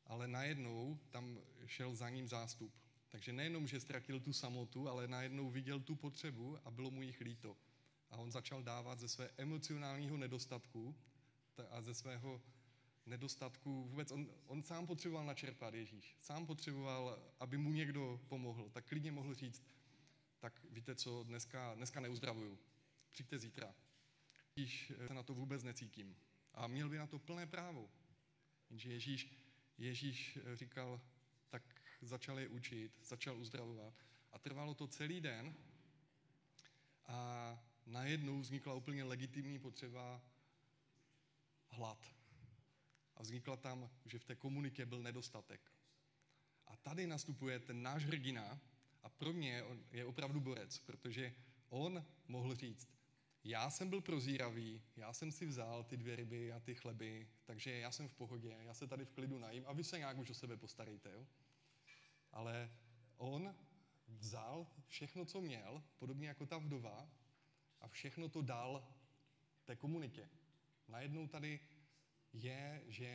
ale 0.07 0.29
najednou 0.29 0.99
tam 1.11 1.39
šel 1.67 1.95
za 1.95 2.09
ním 2.09 2.29
zástup. 2.29 2.75
Takže 3.09 3.33
nejenom, 3.33 3.67
že 3.67 3.81
ztratil 3.81 4.21
tu 4.21 4.33
samotu, 4.33 4.89
ale 4.89 5.09
najednou 5.09 5.51
viděl 5.51 5.81
tu 5.81 5.97
potřebu 5.97 6.59
a 6.65 6.71
bylo 6.71 6.91
mu 6.91 7.03
jich 7.03 7.21
líto. 7.21 7.57
A 8.13 8.17
on 8.17 8.31
začal 8.31 8.63
dávat 8.63 8.99
ze 8.99 9.09
své 9.09 9.31
emocionálního 9.37 10.17
nedostatku 10.17 10.95
a 11.71 11.83
ze 11.83 11.95
svého 11.95 12.43
nedostatku, 13.07 13.85
vůbec 13.85 14.13
on, 14.13 14.29
on 14.47 14.63
sám 14.63 14.87
potřeboval 14.87 15.27
načerpat 15.27 15.75
Ježíš. 15.75 16.17
Sám 16.21 16.47
potřeboval, 16.47 17.19
aby 17.41 17.59
mu 17.59 17.73
někdo 17.73 18.21
pomohl. 18.29 18.71
Tak 18.71 18.87
klidně 18.87 19.13
mohl 19.13 19.35
říct, 19.35 19.63
tak 20.39 20.61
víte 20.71 20.95
co, 20.95 21.23
dneska, 21.23 21.75
dneska 21.75 22.01
neuzdravuju. 22.01 22.59
Přijďte 23.13 23.39
zítra. 23.39 23.75
Ježíš 24.57 24.93
se 25.07 25.15
na 25.15 25.23
to 25.23 25.35
vůbec 25.35 25.63
necítím. 25.63 26.17
A 26.55 26.67
měl 26.67 26.89
by 26.89 26.99
na 26.99 27.07
to 27.07 27.19
plné 27.19 27.47
právo. 27.47 27.91
Jenže 28.71 28.93
Ježíš, 28.93 29.31
Ježíš 29.79 30.39
říkal, 30.55 31.01
tak 31.49 31.63
začal 32.01 32.39
je 32.39 32.49
učit, 32.49 32.93
začal 33.03 33.39
uzdravovat. 33.39 33.95
A 34.33 34.39
trvalo 34.39 34.75
to 34.75 34.87
celý 34.87 35.21
den 35.21 35.55
a 37.07 37.72
najednou 37.87 38.41
vznikla 38.41 38.75
úplně 38.75 39.05
legitimní 39.05 39.59
potřeba 39.59 40.23
hlad. 41.69 42.15
A 43.17 43.23
vznikla 43.23 43.57
tam, 43.57 43.91
že 44.05 44.19
v 44.19 44.25
té 44.25 44.37
komunitě 44.37 44.87
byl 44.87 45.03
nedostatek. 45.03 45.73
A 46.67 46.77
tady 46.77 47.07
nastupuje 47.07 47.59
ten 47.59 47.83
náš 47.83 48.05
hrdina 48.05 48.61
A 49.03 49.09
pro 49.09 49.33
mě 49.33 49.63
on 49.63 49.85
je 49.93 50.05
opravdu 50.05 50.41
borec, 50.41 50.79
protože 50.79 51.35
on 51.69 52.05
mohl 52.29 52.55
říct, 52.55 52.89
já 53.45 53.71
jsem 53.71 53.91
byl 53.91 54.01
prozíravý, 54.01 54.83
já 54.97 55.13
jsem 55.13 55.33
si 55.33 55.47
vzal 55.47 55.85
ty 55.85 55.97
dvě 55.97 56.17
ryby 56.17 56.53
a 56.53 56.61
ty 56.61 56.75
chleby, 56.75 57.29
takže 57.45 57.79
já 57.79 57.91
jsem 57.91 58.09
v 58.09 58.15
pohodě, 58.15 58.57
já 58.61 58.75
se 58.75 58.87
tady 58.87 59.05
v 59.05 59.11
klidu 59.11 59.39
najím 59.39 59.65
a 59.67 59.73
vy 59.73 59.85
se 59.85 59.99
nějak 59.99 60.19
už 60.19 60.31
o 60.31 60.35
sebe 60.35 60.57
postarejte. 60.57 61.13
Jo? 61.13 61.27
Ale 62.33 62.71
on 63.17 63.55
vzal 64.07 64.67
všechno, 64.89 65.25
co 65.25 65.41
měl, 65.41 65.83
podobně 65.99 66.29
jako 66.29 66.47
ta 66.47 66.59
vdova, 66.59 67.09
a 67.83 67.89
všechno 67.89 68.29
to 68.29 68.43
dal 68.43 68.89
té 69.65 69.77
komunitě. 69.77 70.29
Najednou 70.89 71.27
tady 71.27 71.61
je, 72.33 72.83
že 72.87 73.13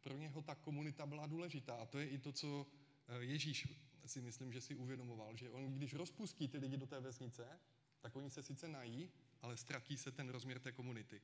pro 0.00 0.16
něho 0.16 0.42
ta 0.42 0.54
komunita 0.54 1.06
byla 1.06 1.26
důležitá. 1.26 1.74
A 1.74 1.86
to 1.86 1.98
je 1.98 2.08
i 2.08 2.18
to, 2.18 2.32
co 2.32 2.66
eh, 3.08 3.24
Ježíš 3.24 3.68
si 4.06 4.20
myslím, 4.20 4.52
že 4.52 4.60
si 4.60 4.74
uvědomoval, 4.74 5.36
že 5.36 5.50
on, 5.50 5.74
když 5.74 5.94
rozpustí 5.94 6.48
ty 6.48 6.58
lidi 6.58 6.76
do 6.76 6.86
té 6.86 7.00
vesnice, 7.00 7.60
tak 8.00 8.16
oni 8.16 8.30
se 8.30 8.42
sice 8.42 8.68
nají, 8.68 9.10
ale 9.42 9.56
ztratí 9.56 9.96
se 9.96 10.12
ten 10.12 10.28
rozměr 10.28 10.58
té 10.58 10.72
komunity. 10.72 11.22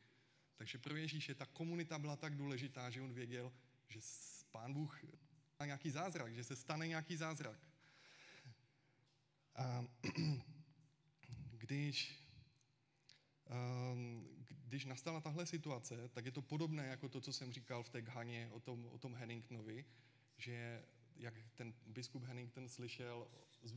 Takže 0.57 0.79
pro 0.79 0.97
Ježíše 0.97 1.35
ta 1.35 1.47
komunita 1.47 1.99
byla 1.99 2.17
tak 2.17 2.37
důležitá, 2.37 2.91
že 2.91 3.03
on 3.03 3.13
věděl, 3.13 3.53
že 3.89 4.01
pán 4.51 4.73
Bůh 4.73 5.05
má 5.61 5.67
nějaký 5.67 5.91
zázrak, 5.91 6.35
že 6.35 6.45
se 6.45 6.57
stane 6.57 6.89
nějaký 6.89 7.17
zázrak. 7.17 7.69
A 9.55 9.85
když, 11.51 12.26
když 14.49 14.85
nastala 14.85 15.21
tahle 15.21 15.47
situace, 15.47 16.09
tak 16.09 16.25
je 16.25 16.33
to 16.33 16.43
podobné 16.43 16.87
jako 16.87 17.09
to, 17.09 17.21
co 17.21 17.33
jsem 17.33 17.53
říkal 17.53 17.83
v 17.83 17.89
té 17.89 18.03
Ghaně 18.03 18.49
o 18.53 18.61
tom, 18.61 18.87
o 18.87 18.99
tom 18.99 19.15
Henningtonovi, 19.15 19.85
že 20.37 20.85
jak 21.17 21.35
ten 21.55 21.75
biskup 21.87 22.25
Hennington 22.25 22.69
slyšel 22.69 23.29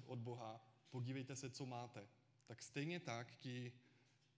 od 0.06 0.20
Boha, 0.20 0.66
podívejte 0.90 1.36
se, 1.36 1.50
co 1.50 1.66
máte. 1.66 2.08
Tak 2.46 2.64
stejně 2.64 3.00
tak, 3.00 3.36
ti, 3.36 3.72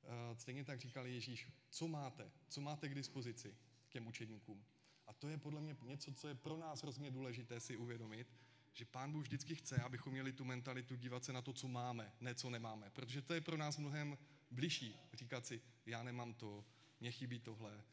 uh, 0.03 0.37
stejně 0.37 0.63
tak 0.63 0.79
říkal 0.79 1.07
Ježíš, 1.07 1.47
co 1.69 1.87
máte, 1.87 2.31
co 2.47 2.61
máte 2.61 2.89
k 2.89 2.95
dispozici 2.95 3.55
těm 3.89 4.07
učedníkům. 4.07 4.65
A 5.07 5.13
to 5.13 5.29
je 5.29 5.37
podle 5.37 5.61
mě 5.61 5.77
něco, 5.81 6.13
co 6.13 6.27
je 6.27 6.35
pro 6.35 6.57
nás 6.57 6.81
hrozně 6.81 7.11
důležité 7.11 7.59
si 7.59 7.77
uvědomit, 7.77 8.27
že 8.73 8.85
Pán 8.85 9.11
Bůh 9.11 9.23
vždycky 9.23 9.55
chce, 9.55 9.81
abychom 9.81 10.13
měli 10.13 10.33
tu 10.33 10.45
mentalitu 10.45 10.95
dívat 10.95 11.23
se 11.23 11.33
na 11.33 11.41
to, 11.41 11.53
co 11.53 11.67
máme, 11.67 12.13
ne 12.19 12.35
co 12.35 12.49
nemáme. 12.49 12.89
Protože 12.89 13.21
to 13.21 13.33
je 13.33 13.41
pro 13.41 13.57
nás 13.57 13.77
mnohem 13.77 14.17
bližší. 14.51 14.99
Říkat 15.13 15.45
si, 15.45 15.61
já 15.85 16.03
nemám 16.03 16.33
to, 16.33 16.65
mě 16.99 17.11
chybí 17.11 17.39
tohle, 17.39 17.83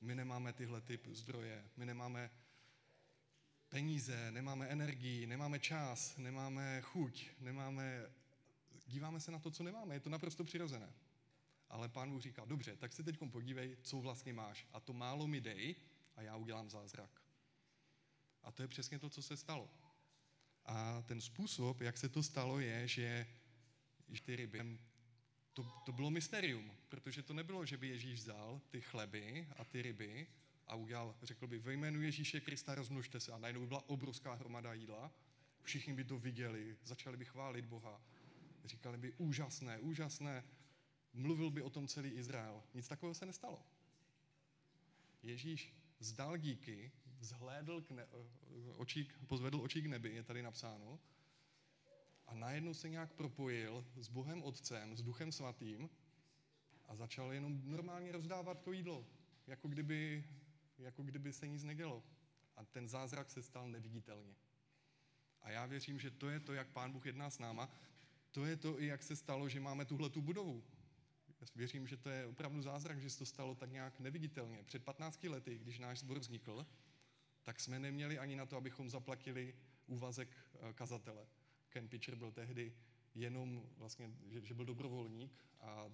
my 0.00 0.14
nemáme 0.14 0.52
tyhle 0.52 0.80
typ 0.80 1.06
zdroje, 1.06 1.64
my 1.76 1.86
nemáme 1.86 2.30
peníze, 3.68 4.30
nemáme 4.30 4.66
energii, 4.66 5.26
nemáme 5.26 5.58
čas, 5.58 6.16
nemáme 6.16 6.80
chuť, 6.80 7.30
nemáme... 7.40 8.10
Díváme 8.86 9.20
se 9.20 9.30
na 9.30 9.38
to, 9.38 9.50
co 9.50 9.62
nemáme, 9.62 9.94
je 9.94 10.00
to 10.00 10.10
naprosto 10.10 10.44
přirozené. 10.44 10.92
Ale 11.68 11.88
pán 11.88 12.10
Bůh 12.10 12.22
říká, 12.22 12.44
dobře, 12.44 12.76
tak 12.76 12.92
se 12.92 13.02
teď 13.02 13.18
podívej, 13.30 13.76
co 13.82 14.00
vlastně 14.00 14.32
máš. 14.32 14.66
A 14.72 14.80
to 14.80 14.92
málo 14.92 15.26
mi 15.26 15.40
dej 15.40 15.74
a 16.16 16.22
já 16.22 16.36
udělám 16.36 16.70
zázrak. 16.70 17.22
A 18.42 18.52
to 18.52 18.62
je 18.62 18.68
přesně 18.68 18.98
to, 18.98 19.10
co 19.10 19.22
se 19.22 19.36
stalo. 19.36 19.70
A 20.64 21.02
ten 21.02 21.20
způsob, 21.20 21.80
jak 21.80 21.98
se 21.98 22.08
to 22.08 22.22
stalo, 22.22 22.60
je, 22.60 22.88
že, 22.88 23.26
že 24.08 24.22
ty 24.22 24.36
ryby, 24.36 24.78
to, 25.56 25.64
to 25.84 25.92
bylo 25.92 26.10
mysterium, 26.10 26.72
protože 26.88 27.22
to 27.22 27.34
nebylo, 27.34 27.66
že 27.66 27.76
by 27.76 27.88
Ježíš 27.88 28.20
vzal 28.20 28.60
ty 28.70 28.80
chleby 28.80 29.48
a 29.56 29.64
ty 29.64 29.82
ryby 29.82 30.26
a 30.66 30.74
udělal, 30.74 31.14
řekl 31.22 31.46
by, 31.46 31.58
ve 31.58 31.72
jménu 31.72 32.02
Ježíše 32.02 32.40
Krista 32.40 32.74
rozmnožte 32.74 33.20
se 33.20 33.32
a 33.32 33.38
najednou 33.38 33.60
by 33.60 33.66
byla 33.66 33.88
obrovská 33.88 34.34
hromada 34.34 34.72
jídla, 34.72 35.12
všichni 35.62 35.94
by 35.94 36.04
to 36.04 36.18
viděli, 36.18 36.76
začali 36.84 37.16
by 37.16 37.24
chválit 37.24 37.64
Boha, 37.64 38.00
říkali 38.64 38.98
by 38.98 39.12
úžasné, 39.12 39.78
úžasné, 39.78 40.44
mluvil 41.14 41.50
by 41.50 41.62
o 41.62 41.70
tom 41.70 41.88
celý 41.88 42.10
Izrael. 42.10 42.62
Nic 42.74 42.88
takového 42.88 43.14
se 43.14 43.26
nestalo. 43.26 43.62
Ježíš 45.22 45.74
vzdal 45.98 46.36
díky, 46.36 46.92
vzhlédl 47.18 47.80
k 47.80 47.90
ne, 47.90 48.06
očí, 48.76 49.08
pozvedl 49.26 49.60
očí 49.60 49.82
k 49.82 49.86
nebi, 49.86 50.14
je 50.14 50.22
tady 50.22 50.42
napsáno, 50.42 50.98
a 52.26 52.34
najednou 52.34 52.74
se 52.74 52.88
nějak 52.88 53.12
propojil 53.12 53.86
s 53.96 54.08
Bohem 54.08 54.42
Otcem, 54.42 54.96
s 54.96 55.02
Duchem 55.02 55.32
Svatým 55.32 55.90
a 56.88 56.96
začal 56.96 57.32
jenom 57.32 57.60
normálně 57.64 58.12
rozdávat 58.12 58.62
to 58.62 58.72
jídlo, 58.72 59.06
jako 59.46 59.68
kdyby, 59.68 60.24
jako 60.78 61.02
kdyby 61.02 61.32
se 61.32 61.48
nic 61.48 61.64
nedělo. 61.64 62.02
A 62.56 62.64
ten 62.64 62.88
zázrak 62.88 63.30
se 63.30 63.42
stal 63.42 63.68
neviditelně. 63.68 64.34
A 65.42 65.50
já 65.50 65.66
věřím, 65.66 65.98
že 65.98 66.10
to 66.10 66.28
je 66.28 66.40
to, 66.40 66.52
jak 66.54 66.68
Pán 66.68 66.92
Bůh 66.92 67.06
jedná 67.06 67.30
s 67.30 67.38
náma. 67.38 67.70
To 68.30 68.44
je 68.44 68.56
to 68.56 68.80
i, 68.80 68.86
jak 68.86 69.02
se 69.02 69.16
stalo, 69.16 69.48
že 69.48 69.60
máme 69.60 69.84
tuhle 69.84 70.10
tu 70.10 70.20
budovu. 70.20 70.64
Já 71.40 71.46
věřím, 71.54 71.86
že 71.86 71.96
to 71.96 72.10
je 72.10 72.26
opravdu 72.26 72.62
zázrak, 72.62 73.00
že 73.00 73.10
se 73.10 73.18
to 73.18 73.26
stalo 73.26 73.54
tak 73.54 73.70
nějak 73.70 74.00
neviditelně. 74.00 74.62
Před 74.62 74.84
15 74.84 75.24
lety, 75.24 75.58
když 75.58 75.78
náš 75.78 75.98
sbor 75.98 76.18
vznikl, 76.18 76.66
tak 77.42 77.60
jsme 77.60 77.78
neměli 77.78 78.18
ani 78.18 78.36
na 78.36 78.46
to, 78.46 78.56
abychom 78.56 78.90
zaplatili 78.90 79.54
úvazek 79.86 80.28
eh, 80.54 80.72
kazatele. 80.72 81.26
Ken 81.68 81.88
Pitcher 81.88 82.14
byl 82.14 82.32
tehdy 82.32 82.72
jenom 83.14 83.62
vlastně, 83.76 84.10
že, 84.28 84.40
že 84.44 84.54
byl 84.54 84.64
dobrovolník 84.64 85.44
a 85.60 85.90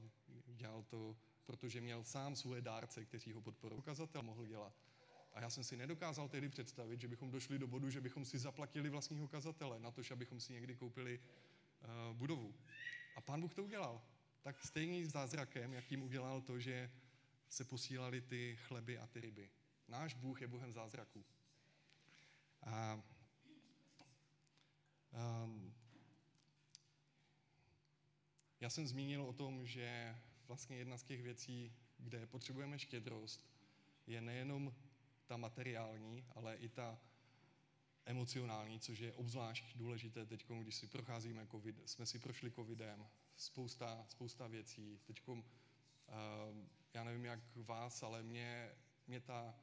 dělal 0.47 0.83
to, 0.83 1.17
protože 1.45 1.81
měl 1.81 2.05
sám 2.05 2.37
svoje 2.37 2.61
dárce, 2.61 3.05
kteří 3.05 3.33
ho 3.33 3.41
podporovali. 3.41 3.85
Kazatel 3.85 4.23
mohl 4.23 4.47
dělat. 4.47 4.73
A 5.33 5.41
já 5.41 5.51
jsem 5.51 5.65
si 5.65 5.77
nedokázal 5.77 6.29
tehdy 6.29 6.49
představit, 6.49 7.01
že 7.01 7.09
bychom 7.09 7.31
došli 7.31 7.59
do 7.59 7.67
bodu, 7.67 7.91
že 7.91 8.01
bychom 8.01 8.25
si 8.25 8.39
zaplatili 8.39 8.89
vlastního 8.89 9.29
kazatele, 9.29 9.79
na 9.79 9.91
to, 9.91 10.03
abychom 10.13 10.41
si 10.41 10.53
někdy 10.53 10.75
koupili 10.75 11.21
uh, 11.21 12.17
budovu. 12.17 12.55
A 13.17 13.21
pán 13.21 13.41
Bůh 13.41 13.55
to 13.55 13.65
udělal. 13.65 14.03
Tak 14.43 14.65
stejný 14.65 15.05
zázrakem, 15.05 15.73
jakým 15.73 16.03
udělal 16.03 16.41
to, 16.41 16.61
že 16.61 16.91
se 17.49 17.65
posílali 17.65 18.21
ty 18.21 18.59
chleby 18.63 18.99
a 18.99 19.07
ty 19.07 19.21
ryby. 19.21 19.51
Náš 19.89 20.15
Bůh 20.15 20.41
je 20.41 20.49
Bohem 20.49 20.73
zázraků. 20.73 21.25
A 22.63 23.03
já 28.61 28.71
jsem 28.71 28.87
zmínil 28.87 29.23
o 29.23 29.33
tom, 29.33 29.67
že 29.67 30.19
vlastně 30.49 30.77
jedna 30.77 30.99
z 30.99 31.03
těch 31.03 31.23
věcí, 31.23 31.73
kde 31.99 32.27
potřebujeme 32.27 32.79
štědrost, 32.79 33.51
je 34.07 34.21
nejenom 34.21 34.75
ta 35.27 35.37
materiální, 35.37 36.25
ale 36.31 36.57
i 36.57 36.69
ta 36.69 37.01
emocionální, 38.05 38.81
což 38.81 38.99
je 38.99 39.13
obzvlášť 39.13 39.77
důležité 39.77 40.27
teď, 40.27 40.47
když 40.63 40.75
si 40.75 40.87
procházíme 40.87 41.47
COVID, 41.47 41.89
jsme 41.89 42.07
si 42.07 42.19
prošli 42.19 42.51
covidem, 42.51 43.07
spousta, 43.37 44.05
spousta 44.09 44.47
věcí. 44.47 45.01
Teď, 45.05 45.29
uh, 45.29 45.39
já 46.95 47.05
nevím 47.05 47.25
jak 47.25 47.41
vás, 47.57 48.03
ale 48.03 48.23
mě, 48.23 48.71
mě 49.07 49.21
ta 49.21 49.55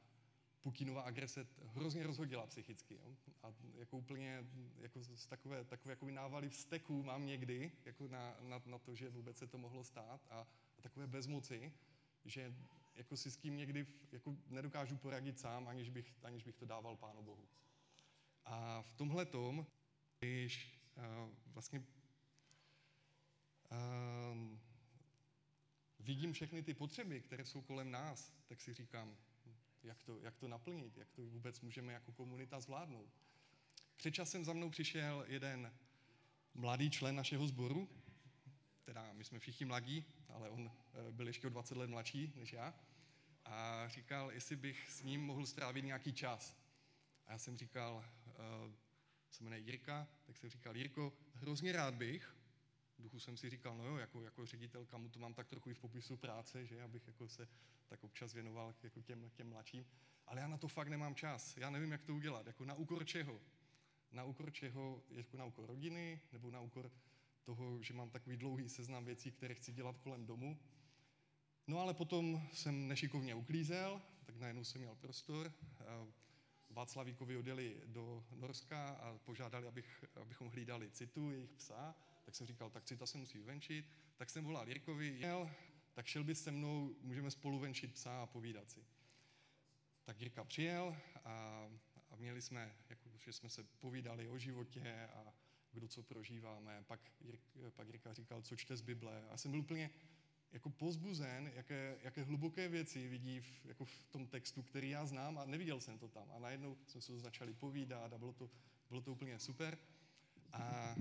Putinova 0.62 1.02
agrese 1.02 1.46
hrozně 1.64 2.02
rozhodila 2.02 2.46
psychicky. 2.46 2.94
Jo? 2.94 3.16
A 3.42 3.52
jako 3.78 3.96
úplně 3.96 4.44
jako 4.80 5.00
takové, 5.28 5.64
takové 5.64 5.92
jako 5.92 6.10
návaly 6.10 6.48
vzteků 6.48 7.02
mám 7.02 7.26
někdy 7.26 7.72
jako 7.84 8.08
na, 8.08 8.36
na, 8.40 8.62
na, 8.66 8.78
to, 8.78 8.94
že 8.94 9.10
vůbec 9.10 9.38
se 9.38 9.46
to 9.46 9.58
mohlo 9.58 9.84
stát 9.84 10.26
a, 10.30 10.46
a 10.78 10.82
takové 10.82 11.06
bezmoci, 11.06 11.72
že 12.24 12.54
jako 12.94 13.16
si 13.16 13.30
s 13.30 13.36
tím 13.36 13.56
někdy 13.56 13.86
jako 14.12 14.36
nedokážu 14.46 14.96
poradit 14.96 15.38
sám, 15.38 15.68
aniž 15.68 15.90
bych, 15.90 16.14
aniž 16.22 16.42
bych 16.42 16.56
to 16.56 16.66
dával 16.66 16.96
Pánu 16.96 17.22
Bohu. 17.22 17.48
A 18.44 18.82
v 18.82 18.94
tomhle 18.94 19.26
tom, 19.26 19.66
když 20.18 20.80
uh, 20.96 21.04
vlastně 21.46 21.78
uh, 23.70 24.58
vidím 25.98 26.32
všechny 26.32 26.62
ty 26.62 26.74
potřeby, 26.74 27.20
které 27.20 27.44
jsou 27.44 27.62
kolem 27.62 27.90
nás, 27.90 28.34
tak 28.48 28.60
si 28.60 28.74
říkám, 28.74 29.16
jak 29.82 30.02
to, 30.02 30.20
jak 30.20 30.36
to 30.36 30.48
naplnit, 30.48 30.96
jak 30.96 31.10
to 31.10 31.22
vůbec 31.22 31.60
můžeme 31.60 31.92
jako 31.92 32.12
komunita 32.12 32.60
zvládnout. 32.60 33.10
Před 33.96 34.10
časem 34.10 34.44
za 34.44 34.52
mnou 34.52 34.70
přišel 34.70 35.24
jeden 35.28 35.72
mladý 36.54 36.90
člen 36.90 37.16
našeho 37.16 37.46
sboru, 37.46 37.88
teda 38.84 39.12
my 39.12 39.24
jsme 39.24 39.38
všichni 39.38 39.66
mladí, 39.66 40.04
ale 40.28 40.50
on 40.50 40.70
eh, 40.70 41.12
byl 41.12 41.26
ještě 41.26 41.46
o 41.46 41.50
20 41.50 41.76
let 41.76 41.90
mladší 41.90 42.32
než 42.36 42.52
já, 42.52 42.74
a 43.44 43.88
říkal, 43.88 44.32
jestli 44.32 44.56
bych 44.56 44.90
s 44.90 45.02
ním 45.02 45.20
mohl 45.20 45.46
strávit 45.46 45.84
nějaký 45.84 46.12
čas. 46.12 46.56
A 47.26 47.32
já 47.32 47.38
jsem 47.38 47.56
říkal, 47.56 48.04
uh, 48.26 48.72
se 49.30 49.44
jmenuje 49.44 49.60
Jirka, 49.60 50.08
tak 50.26 50.36
jsem 50.36 50.50
říkal, 50.50 50.76
Jirko, 50.76 51.12
hrozně 51.34 51.72
rád 51.72 51.94
bych, 51.94 52.36
duchu 53.00 53.20
jsem 53.20 53.36
si 53.36 53.50
říkal, 53.50 53.76
no 53.76 53.84
jo, 53.84 53.96
jako, 53.96 54.22
jako 54.22 54.46
ředitelka 54.46 54.98
mu 54.98 55.08
to 55.08 55.18
mám 55.18 55.34
tak 55.34 55.48
trochu 55.48 55.70
i 55.70 55.74
v 55.74 55.78
popisu 55.78 56.16
práce, 56.16 56.66
že 56.66 56.82
abych 56.82 57.06
jako 57.06 57.28
se 57.28 57.48
tak 57.88 58.04
občas 58.04 58.34
věnoval 58.34 58.74
jako 58.82 59.02
těm, 59.02 59.30
těm 59.30 59.48
mladším, 59.48 59.86
ale 60.26 60.40
já 60.40 60.48
na 60.48 60.56
to 60.58 60.68
fakt 60.68 60.88
nemám 60.88 61.14
čas, 61.14 61.56
já 61.56 61.70
nevím, 61.70 61.92
jak 61.92 62.02
to 62.02 62.14
udělat, 62.14 62.46
jako 62.46 62.64
na 62.64 62.74
úkor 62.74 63.06
čeho. 63.06 63.40
Na 64.12 64.24
úkor 64.24 64.52
čeho, 64.52 65.02
jako 65.10 65.36
na 65.36 65.44
úkor 65.44 65.66
rodiny, 65.66 66.20
nebo 66.32 66.50
na 66.50 66.60
úkor 66.60 66.90
toho, 67.42 67.82
že 67.82 67.94
mám 67.94 68.10
takový 68.10 68.36
dlouhý 68.36 68.68
seznam 68.68 69.04
věcí, 69.04 69.32
které 69.32 69.54
chci 69.54 69.72
dělat 69.72 69.98
kolem 69.98 70.26
domu. 70.26 70.58
No 71.66 71.80
ale 71.80 71.94
potom 71.94 72.48
jsem 72.52 72.88
nešikovně 72.88 73.34
uklízel, 73.34 74.02
tak 74.26 74.36
najednou 74.36 74.64
jsem 74.64 74.80
měl 74.80 74.94
prostor. 74.94 75.52
Václavíkovi 76.70 77.36
odjeli 77.36 77.82
do 77.86 78.24
Norska 78.34 78.88
a 78.88 79.18
požádali, 79.18 79.66
abych, 79.66 80.04
abychom 80.20 80.48
hlídali 80.48 80.90
citu, 80.90 81.30
jejich 81.30 81.52
psa, 81.52 81.94
tak 82.24 82.34
jsem 82.34 82.46
říkal, 82.46 82.70
tak 82.70 82.84
cita 82.84 83.06
se 83.06 83.18
musí 83.18 83.38
vyvenčit, 83.38 83.86
tak 84.16 84.30
jsem 84.30 84.44
volal 84.44 84.68
Jirkovi, 84.68 85.18
jel, 85.18 85.50
tak 85.92 86.06
šel 86.06 86.24
by 86.24 86.34
se 86.34 86.50
mnou, 86.50 86.94
můžeme 87.00 87.30
spolu 87.30 87.58
venčit 87.58 87.94
psa 87.94 88.22
a 88.22 88.26
povídat 88.26 88.70
si. 88.70 88.84
Tak 90.04 90.20
Jirka 90.20 90.44
přijel 90.44 90.96
a, 91.24 91.68
a 92.10 92.16
měli 92.16 92.42
jsme, 92.42 92.76
jako, 92.88 93.10
že 93.18 93.32
jsme 93.32 93.48
se 93.48 93.64
povídali 93.64 94.28
o 94.28 94.38
životě 94.38 95.08
a 95.14 95.34
kdo 95.72 95.88
co 95.88 96.02
prožíváme. 96.02 96.84
Pak, 96.86 97.00
Jirk, 97.20 97.40
pak 97.70 97.86
Jirka 97.86 98.12
říkal, 98.14 98.42
co 98.42 98.56
čte 98.56 98.76
z 98.76 98.80
Bible. 98.80 99.28
A 99.30 99.36
jsem 99.36 99.50
byl 99.50 99.60
úplně 99.60 99.90
jako 100.52 100.70
pozbuzen, 100.70 101.52
jaké, 101.54 101.98
jaké 102.02 102.22
hluboké 102.22 102.68
věci 102.68 103.08
vidí 103.08 103.40
v, 103.40 103.64
jako 103.64 103.84
v 103.84 104.04
tom 104.04 104.26
textu, 104.26 104.62
který 104.62 104.90
já 104.90 105.06
znám 105.06 105.38
a 105.38 105.44
neviděl 105.44 105.80
jsem 105.80 105.98
to 105.98 106.08
tam. 106.08 106.30
A 106.32 106.38
najednou 106.38 106.76
jsme 106.86 107.00
se 107.00 107.12
to 107.12 107.20
začali 107.20 107.54
povídat 107.54 108.12
a 108.12 108.18
bylo 108.18 108.32
to, 108.32 108.50
bylo 108.88 109.00
to 109.00 109.12
úplně 109.12 109.38
super. 109.38 109.78
A 110.52 110.94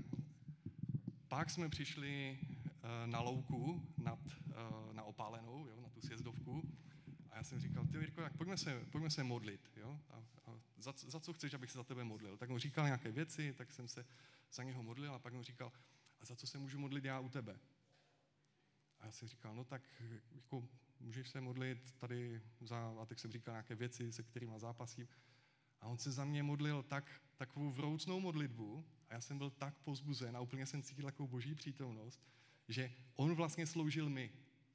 pak 1.29 1.49
jsme 1.49 1.69
přišli 1.69 2.39
uh, 2.41 3.11
na 3.11 3.19
louku 3.19 3.87
nad, 3.97 4.19
uh, 4.25 4.93
na 4.93 5.03
opálenou, 5.03 5.67
jo, 5.67 5.81
na 5.81 5.89
tu 5.89 6.01
sjezdovku. 6.01 6.63
A 7.29 7.37
já 7.37 7.43
jsem 7.43 7.59
říkal, 7.59 7.85
ty 7.85 7.97
Jirko, 7.97 8.21
tak 8.21 8.37
pojďme 8.37 8.57
se, 8.57 8.85
pojďme 8.91 9.09
se 9.09 9.23
modlit. 9.23 9.71
Jo? 9.75 9.99
A, 10.09 10.15
a 10.45 10.59
za, 10.77 10.93
za 10.97 11.19
co 11.19 11.33
chceš, 11.33 11.53
abych 11.53 11.71
se 11.71 11.77
za 11.77 11.83
tebe 11.83 12.03
modlil? 12.03 12.37
Tak 12.37 12.49
on 12.49 12.59
říkal 12.59 12.85
nějaké 12.85 13.11
věci, 13.11 13.53
tak 13.53 13.71
jsem 13.71 13.87
se 13.87 14.05
za 14.51 14.63
něho 14.63 14.83
modlil 14.83 15.13
a 15.13 15.19
pak 15.19 15.33
on 15.33 15.43
říkal, 15.43 15.71
a 16.21 16.25
za 16.25 16.35
co 16.35 16.47
se 16.47 16.57
můžu 16.57 16.79
modlit 16.79 17.05
já 17.05 17.19
u 17.19 17.29
tebe? 17.29 17.59
A 18.99 19.05
já 19.05 19.11
jsem 19.11 19.27
říkal, 19.27 19.55
no 19.55 19.63
tak 19.63 19.81
jako, 20.35 20.67
můžeš 20.99 21.29
se 21.29 21.41
modlit 21.41 21.91
tady 21.91 22.41
za, 22.61 22.93
a 23.01 23.05
tak 23.05 23.19
jsem 23.19 23.31
říkal 23.31 23.53
nějaké 23.53 23.75
věci, 23.75 24.11
se 24.11 24.23
kterými 24.23 24.53
zápasím. 24.57 25.07
A 25.81 25.87
on 25.87 25.97
se 25.97 26.11
za 26.11 26.25
mě 26.25 26.43
modlil 26.43 26.83
tak, 26.83 27.21
takovou 27.37 27.71
vroucnou 27.71 28.19
modlitbu 28.19 28.85
a 29.09 29.13
já 29.13 29.21
jsem 29.21 29.37
byl 29.37 29.49
tak 29.49 29.77
pozbuzen 29.77 30.37
a 30.37 30.39
úplně 30.39 30.65
jsem 30.65 30.83
cítil 30.83 31.05
takovou 31.05 31.27
boží 31.27 31.55
přítomnost, 31.55 32.21
že 32.67 32.91
on 33.15 33.35
vlastně 33.35 33.67
sloužil 33.67 34.09
mi. 34.09 34.31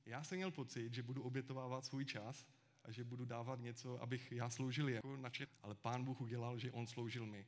Já 0.06 0.24
jsem 0.24 0.38
měl 0.38 0.50
pocit, 0.50 0.94
že 0.94 1.02
budu 1.02 1.22
obětovávat 1.22 1.84
svůj 1.84 2.04
čas 2.04 2.46
a 2.84 2.90
že 2.90 3.04
budu 3.04 3.24
dávat 3.24 3.60
něco, 3.60 4.02
abych 4.02 4.32
já 4.32 4.50
sloužil 4.50 4.88
jako 4.88 5.16
načet, 5.16 5.50
ale 5.62 5.74
pán 5.74 6.04
Bůh 6.04 6.20
udělal, 6.20 6.58
že 6.58 6.72
on 6.72 6.86
sloužil 6.86 7.26
mi. 7.26 7.46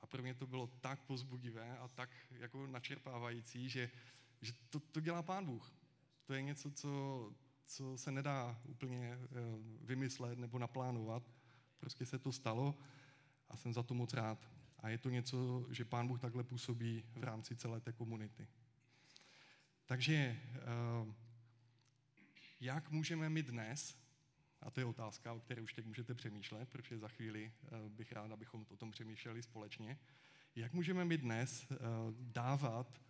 A 0.00 0.06
pro 0.06 0.22
mě 0.22 0.34
to 0.34 0.46
bylo 0.46 0.66
tak 0.66 1.00
pozbudivé 1.00 1.78
a 1.78 1.88
tak 1.88 2.10
jako 2.30 2.66
načerpávající, 2.66 3.68
že, 3.68 3.90
že 4.40 4.52
to, 4.70 4.80
to 4.80 5.00
dělá 5.00 5.22
pán 5.22 5.46
Bůh. 5.46 5.74
To 6.24 6.34
je 6.34 6.42
něco, 6.42 6.70
co, 6.70 7.32
co 7.66 7.98
se 7.98 8.12
nedá 8.12 8.60
úplně 8.64 9.12
eh, 9.12 9.28
vymyslet 9.80 10.38
nebo 10.38 10.58
naplánovat. 10.58 11.30
Prostě 11.78 12.06
se 12.06 12.18
to 12.18 12.32
stalo 12.32 12.78
a 13.48 13.56
jsem 13.56 13.72
za 13.72 13.82
to 13.82 13.94
moc 13.94 14.14
rád. 14.14 14.57
A 14.78 14.88
je 14.88 14.98
to 14.98 15.10
něco, 15.10 15.66
že 15.70 15.84
Pán 15.84 16.08
Bůh 16.08 16.20
takhle 16.20 16.44
působí 16.44 17.04
v 17.14 17.24
rámci 17.24 17.56
celé 17.56 17.80
té 17.80 17.92
komunity. 17.92 18.48
Takže 19.86 20.14
eh, 20.14 21.14
jak 22.60 22.90
můžeme 22.90 23.28
my 23.28 23.42
dnes, 23.42 23.98
a 24.60 24.70
to 24.70 24.80
je 24.80 24.86
otázka, 24.86 25.32
o 25.32 25.40
které 25.40 25.62
už 25.62 25.74
teď 25.74 25.86
můžete 25.86 26.14
přemýšlet, 26.14 26.68
protože 26.68 26.98
za 26.98 27.08
chvíli 27.08 27.52
eh, 27.64 27.88
bych 27.88 28.12
rád, 28.12 28.32
abychom 28.32 28.66
o 28.68 28.76
tom 28.76 28.90
přemýšleli 28.90 29.42
společně, 29.42 29.98
jak 30.56 30.72
můžeme 30.72 31.04
my 31.04 31.18
dnes 31.18 31.66
dávat 32.12 33.00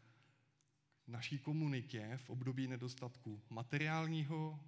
naší 1.07 1.39
komunitě 1.39 2.17
v 2.17 2.31
období 2.31 2.69
nedostatku 2.69 3.43
materiálního, 3.51 4.61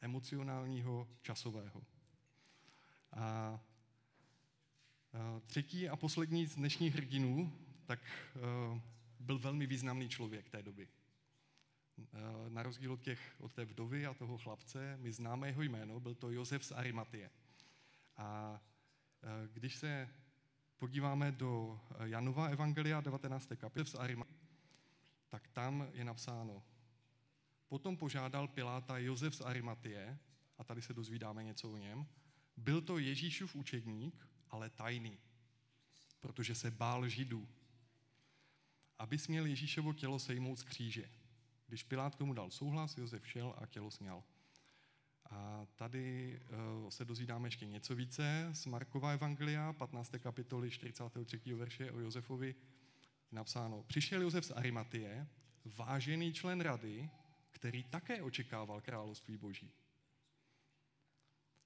emocionálního, 0.00 1.08
časového. 1.22 1.82
A 3.12 3.60
třetí 5.46 5.88
a 5.88 5.96
poslední 5.96 6.46
z 6.46 6.56
dnešních 6.56 6.94
hrdinů, 6.94 7.52
tak 7.86 8.00
e, 8.04 8.80
byl 9.20 9.38
velmi 9.38 9.66
významný 9.66 10.08
člověk 10.08 10.48
té 10.50 10.62
doby. 10.62 10.88
E, 10.88 12.50
na 12.50 12.62
rozdíl 12.62 12.92
od, 12.92 13.00
těch, 13.00 13.36
od 13.38 13.52
té 13.52 13.64
vdovy 13.64 14.06
a 14.06 14.14
toho 14.14 14.38
chlapce, 14.38 14.96
my 14.96 15.12
známe 15.12 15.48
jeho 15.48 15.62
jméno, 15.62 16.00
byl 16.00 16.14
to 16.14 16.30
Josef 16.30 16.64
z 16.64 16.72
Arimatie. 16.72 17.30
A 18.16 18.60
když 19.52 19.76
se 19.76 20.08
podíváme 20.76 21.32
do 21.32 21.80
Janova 22.04 22.46
Evangelia 22.46 23.00
19. 23.00 23.48
kapitoly 23.56 23.86
z 23.86 23.94
Arimatie, 23.94 24.38
tak 25.28 25.48
tam 25.48 25.88
je 25.92 26.04
napsáno, 26.04 26.62
potom 27.68 27.96
požádal 27.96 28.48
Piláta 28.48 28.98
Josef 28.98 29.34
z 29.34 29.40
Arimatie, 29.40 30.18
a 30.58 30.64
tady 30.64 30.82
se 30.82 30.94
dozvídáme 30.94 31.44
něco 31.44 31.70
o 31.70 31.76
něm, 31.76 32.06
byl 32.56 32.80
to 32.80 32.98
Ježíšův 32.98 33.56
učedník, 33.56 34.28
ale 34.50 34.70
tajný, 34.70 35.18
protože 36.20 36.54
se 36.54 36.70
bál 36.70 37.08
židů. 37.08 37.48
Aby 38.98 39.18
směl 39.18 39.46
Ježíšovo 39.46 39.92
tělo 39.92 40.18
sejmout 40.18 40.58
z 40.58 40.62
kříže. 40.62 41.10
Když 41.66 41.82
Pilát 41.82 42.16
tomu 42.16 42.32
dal 42.34 42.50
souhlas, 42.50 42.98
Josef 42.98 43.28
šel 43.28 43.54
a 43.58 43.66
tělo 43.66 43.90
sněl. 43.90 44.22
A 45.30 45.66
tady 45.74 46.38
uh, 46.82 46.88
se 46.88 47.04
dozvídáme 47.04 47.46
ještě 47.46 47.66
něco 47.66 47.94
více 47.94 48.48
z 48.52 48.66
Markova 48.66 49.10
Evangelia, 49.10 49.72
15. 49.72 50.12
kapitoly 50.18 50.70
43. 50.70 51.54
verše 51.54 51.92
o 51.92 52.00
Josefovi 52.00 52.54
napsáno, 53.32 53.82
přišel 53.82 54.22
Josef 54.22 54.44
z 54.44 54.50
Arimatie, 54.50 55.26
vážený 55.64 56.32
člen 56.32 56.60
rady, 56.60 57.10
který 57.50 57.84
také 57.84 58.22
očekával 58.22 58.80
království 58.80 59.36
boží. 59.36 59.72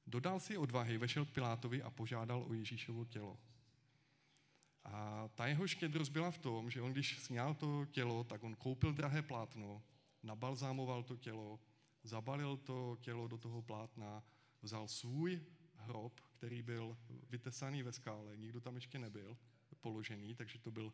Dodal 0.06 0.40
si 0.40 0.56
odvahy, 0.56 0.98
vešel 0.98 1.24
k 1.24 1.30
Pilátovi 1.30 1.82
a 1.82 1.90
požádal 1.90 2.44
o 2.48 2.54
Ježíšovo 2.54 3.04
tělo. 3.04 3.38
A 4.84 5.28
ta 5.34 5.46
jeho 5.46 5.66
štědrost 5.66 6.12
byla 6.12 6.30
v 6.30 6.38
tom, 6.38 6.70
že 6.70 6.82
on, 6.82 6.92
když 6.92 7.18
sněl 7.18 7.54
to 7.54 7.86
tělo, 7.86 8.24
tak 8.24 8.42
on 8.44 8.54
koupil 8.54 8.92
drahé 8.92 9.22
plátno, 9.22 9.82
nabalzámoval 10.22 11.02
to 11.02 11.16
tělo, 11.16 11.60
zabalil 12.02 12.56
to 12.56 12.98
tělo 13.00 13.28
do 13.28 13.38
toho 13.38 13.62
plátna, 13.62 14.22
vzal 14.62 14.88
svůj 14.88 15.40
hrob, 15.76 16.20
který 16.32 16.62
byl 16.62 16.96
vytesaný 17.30 17.82
ve 17.82 17.92
skále, 17.92 18.36
nikdo 18.36 18.60
tam 18.60 18.74
ještě 18.74 18.98
nebyl 18.98 19.36
položený, 19.80 20.34
takže 20.34 20.58
to 20.58 20.70
byl 20.70 20.92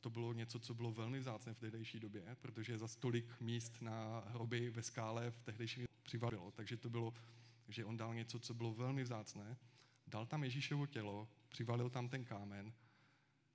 to 0.00 0.10
bylo 0.10 0.32
něco, 0.32 0.58
co 0.58 0.74
bylo 0.74 0.92
velmi 0.92 1.18
vzácné 1.18 1.54
v 1.54 1.58
tehdejší 1.58 2.00
době, 2.00 2.36
protože 2.40 2.78
za 2.78 2.88
stolik 2.88 3.40
míst 3.40 3.82
na 3.82 4.24
hroby 4.26 4.70
ve 4.70 4.82
skále 4.82 5.30
v 5.30 5.42
tehdejší 5.42 5.84
přivadilo. 6.02 6.50
Takže 6.50 6.76
to 6.76 6.90
bylo, 6.90 7.14
že 7.68 7.84
on 7.84 7.96
dal 7.96 8.14
něco, 8.14 8.38
co 8.38 8.54
bylo 8.54 8.74
velmi 8.74 9.02
vzácné. 9.02 9.56
Dal 10.06 10.26
tam 10.26 10.44
Ježíšovo 10.44 10.86
tělo, 10.86 11.28
přivalil 11.48 11.90
tam 11.90 12.08
ten 12.08 12.24
kámen, 12.24 12.72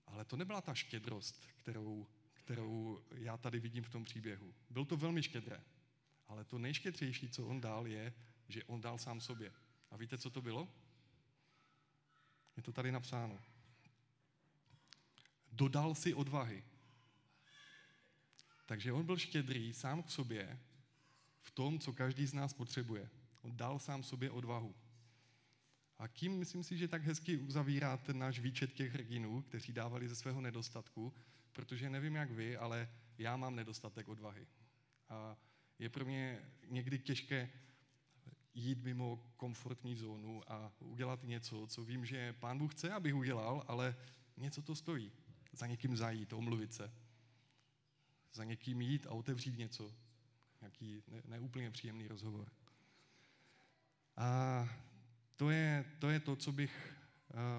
ale 0.07 0.25
to 0.25 0.37
nebyla 0.37 0.61
ta 0.61 0.73
štědrost, 0.73 1.47
kterou, 1.57 2.07
kterou 2.33 3.01
já 3.15 3.37
tady 3.37 3.59
vidím 3.59 3.83
v 3.83 3.89
tom 3.89 4.03
příběhu. 4.03 4.53
Bylo 4.69 4.85
to 4.85 4.97
velmi 4.97 5.23
štědré, 5.23 5.63
ale 6.27 6.43
to 6.43 6.59
nejštědřejší, 6.59 7.29
co 7.29 7.47
on 7.47 7.61
dal, 7.61 7.87
je, 7.87 8.13
že 8.47 8.63
on 8.63 8.81
dal 8.81 8.97
sám 8.97 9.21
sobě. 9.21 9.53
A 9.91 9.97
víte, 9.97 10.17
co 10.17 10.29
to 10.29 10.41
bylo? 10.41 10.67
Je 12.57 12.63
to 12.63 12.71
tady 12.71 12.91
napsáno 12.91 13.39
dodal 15.57 15.95
si 15.95 16.13
odvahy. 16.13 16.63
Takže 18.65 18.93
on 18.93 19.05
byl 19.05 19.17
štědrý 19.17 19.73
sám 19.73 20.03
k 20.03 20.11
sobě 20.11 20.59
v 21.41 21.51
tom, 21.51 21.79
co 21.79 21.93
každý 21.93 22.25
z 22.25 22.33
nás 22.33 22.53
potřebuje. 22.53 23.09
On 23.47 23.57
dal 23.57 23.79
sám 23.79 24.03
sobě 24.03 24.31
odvahu. 24.31 24.75
A 25.97 26.07
tím 26.07 26.39
myslím 26.39 26.63
si, 26.63 26.77
že 26.77 26.87
tak 26.87 27.03
hezky 27.03 27.37
uzavírá 27.37 27.97
ten 27.97 28.19
náš 28.19 28.39
výčet 28.39 28.73
těch 28.73 28.93
hrdinů, 28.93 29.41
kteří 29.41 29.73
dávali 29.73 30.07
ze 30.07 30.15
svého 30.15 30.41
nedostatku, 30.41 31.13
protože 31.51 31.89
nevím 31.89 32.15
jak 32.15 32.31
vy, 32.31 32.57
ale 32.57 32.89
já 33.17 33.37
mám 33.37 33.55
nedostatek 33.55 34.07
odvahy. 34.07 34.47
A 35.09 35.37
je 35.79 35.89
pro 35.89 36.05
mě 36.05 36.39
někdy 36.67 36.99
těžké 36.99 37.49
jít 38.53 38.83
mimo 38.83 39.33
komfortní 39.37 39.95
zónu 39.95 40.51
a 40.51 40.71
udělat 40.79 41.23
něco, 41.23 41.67
co 41.67 41.83
vím, 41.83 42.05
že 42.05 42.33
pán 42.33 42.57
Bůh 42.57 42.73
chce, 42.73 42.91
abych 42.91 43.15
udělal, 43.15 43.63
ale 43.67 43.95
něco 44.37 44.61
to 44.61 44.75
stojí 44.75 45.11
za 45.51 45.67
někým 45.67 45.97
zajít, 45.97 46.33
omluvit 46.33 46.73
se. 46.73 46.93
Za 48.33 48.43
někým 48.43 48.81
jít 48.81 49.07
a 49.07 49.11
otevřít 49.11 49.57
něco. 49.57 49.93
Nějaký 50.61 51.03
neúplně 51.25 51.65
ne 51.65 51.71
příjemný 51.71 52.07
rozhovor. 52.07 52.56
A 54.17 54.69
to 55.35 55.49
je 55.49 55.85
to, 55.99 56.09
je 56.09 56.19
to 56.19 56.35
co 56.35 56.51
bych 56.51 56.93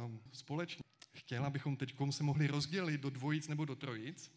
um, 0.05 0.21
společně 0.33 0.83
chtěl, 1.13 1.45
abychom 1.45 1.77
teď 1.77 1.97
se 2.11 2.23
mohli 2.23 2.47
rozdělit 2.47 3.01
do 3.01 3.11
dvojic 3.11 3.49
nebo 3.49 3.65
do 3.65 3.77
trojic 3.77 4.33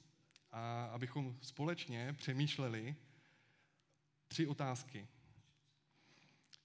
a 0.51 0.85
abychom 0.85 1.37
společně 1.41 2.13
přemýšleli 2.13 2.95
tři 4.27 4.47
otázky. 4.47 5.07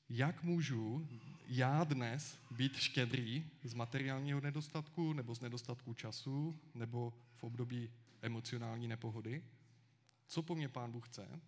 Jak 0.08 0.42
můžu 0.42 1.08
já 1.46 1.84
dnes 1.84 2.38
být 2.50 2.76
štědrý 2.76 3.50
z 3.64 3.74
materiálního 3.74 4.40
nedostatku 4.40 5.12
nebo 5.12 5.34
z 5.34 5.40
nedostatku 5.40 5.94
času 5.94 6.60
nebo 6.74 7.12
v 7.36 7.44
období 7.44 7.90
emocionální 8.22 8.88
nepohody? 8.88 9.44
Co 10.26 10.42
po 10.42 10.54
mně 10.54 10.68
Pán 10.68 10.92
Bůh 10.92 11.08
chce? 11.08 11.40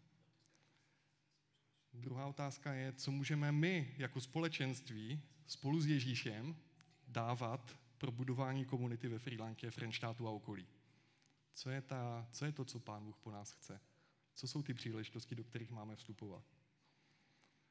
Druhá 1.98 2.26
otázka 2.26 2.72
je, 2.72 2.92
co 2.92 3.10
můžeme 3.10 3.52
my 3.52 3.94
jako 3.98 4.20
společenství 4.20 5.22
spolu 5.46 5.80
s 5.80 5.86
Ježíšem 5.86 6.56
dávat 7.08 7.78
pro 7.98 8.12
budování 8.12 8.64
komunity 8.64 9.08
ve 9.08 9.18
Sri 9.18 9.38
Lankě, 9.38 9.70
Frenštátu 9.70 10.28
a 10.28 10.30
okolí. 10.30 10.66
Co 11.54 11.70
je, 11.70 11.80
ta, 11.80 12.28
co 12.32 12.44
je 12.44 12.52
to, 12.52 12.64
co 12.64 12.80
Pán 12.80 13.04
Bůh 13.04 13.18
po 13.18 13.30
nás 13.30 13.52
chce? 13.52 13.80
Co 14.34 14.48
jsou 14.48 14.62
ty 14.62 14.74
příležitosti, 14.74 15.34
do 15.34 15.44
kterých 15.44 15.70
máme 15.70 15.96
vstupovat? 15.96 16.44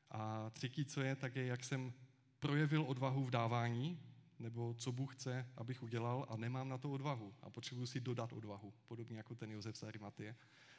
A 0.09 0.49
třetí, 0.49 0.85
co 0.85 1.01
je, 1.01 1.15
tak 1.15 1.35
je, 1.35 1.45
jak 1.45 1.63
jsem 1.63 1.93
projevil 2.39 2.83
odvahu 2.83 3.25
v 3.25 3.31
dávání, 3.31 3.99
nebo 4.39 4.73
co 4.73 4.91
Bůh 4.91 5.15
chce, 5.15 5.47
abych 5.57 5.83
udělal 5.83 6.25
a 6.29 6.37
nemám 6.37 6.69
na 6.69 6.77
to 6.77 6.91
odvahu 6.91 7.33
a 7.41 7.49
potřebuji 7.49 7.85
si 7.85 7.99
dodat 7.99 8.33
odvahu, 8.33 8.73
podobně 8.87 9.17
jako 9.17 9.35
ten 9.35 9.51
Josef 9.51 9.77
z 9.77 9.83
Arimatie. 9.83 10.35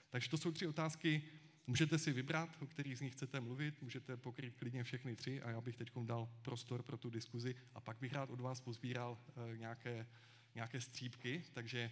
Takže 0.09 0.31
to 0.31 0.39
jsou 0.39 0.53
tři 0.53 0.67
otázky, 0.67 1.23
můžete 1.69 1.99
si 1.99 2.13
vybrat, 2.13 2.49
o 2.61 2.67
kterých 2.67 2.99
z 2.99 3.01
nich 3.01 3.13
chcete 3.13 3.41
mluvit, 3.41 3.83
můžete 3.83 4.17
pokryt 4.17 4.57
klidně 4.57 4.85
všechny 4.85 5.17
tři 5.17 5.43
a 5.43 5.51
já 5.51 5.61
bych 5.61 5.77
teď 5.77 5.91
dal 6.03 6.29
prostor 6.43 6.83
pro 6.83 6.97
tu 6.97 7.11
diskuzi 7.11 7.55
a 7.75 7.81
pak 7.81 7.97
bych 8.01 8.13
rád 8.13 8.31
od 8.31 8.41
vás 8.41 8.61
pozbíral 8.61 9.19
uh, 9.19 9.57
nějaké, 9.57 10.07
nějaké 10.55 10.81
střípky, 10.81 11.43
takže 11.53 11.91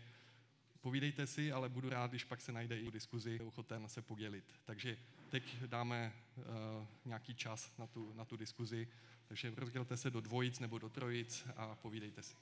povídejte 0.81 1.27
si, 1.27 1.53
ale 1.53 1.69
budu 1.69 1.89
rád, 1.89 2.11
když 2.11 2.25
pak 2.25 2.41
se 2.41 2.53
najde 2.53 2.81
i 2.81 2.91
diskuzi, 2.91 3.41
ochoten 3.41 3.89
se 3.89 4.03
podělit. 4.03 4.45
Takže 4.65 4.97
teď 5.29 5.63
dáme 5.67 6.13
uh, 6.37 6.45
nějaký 7.05 7.35
čas 7.35 7.73
na 7.79 7.87
tu, 7.87 8.13
na 8.13 8.25
tu 8.25 8.37
diskuzi, 8.37 8.89
takže 9.29 9.53
rozdělte 9.57 9.97
se 9.97 10.11
do 10.11 10.21
dvojic 10.21 10.59
nebo 10.59 10.79
do 10.79 10.89
trojic 10.89 11.47
a 11.57 11.75
povídejte 11.75 12.23
si. 12.23 12.37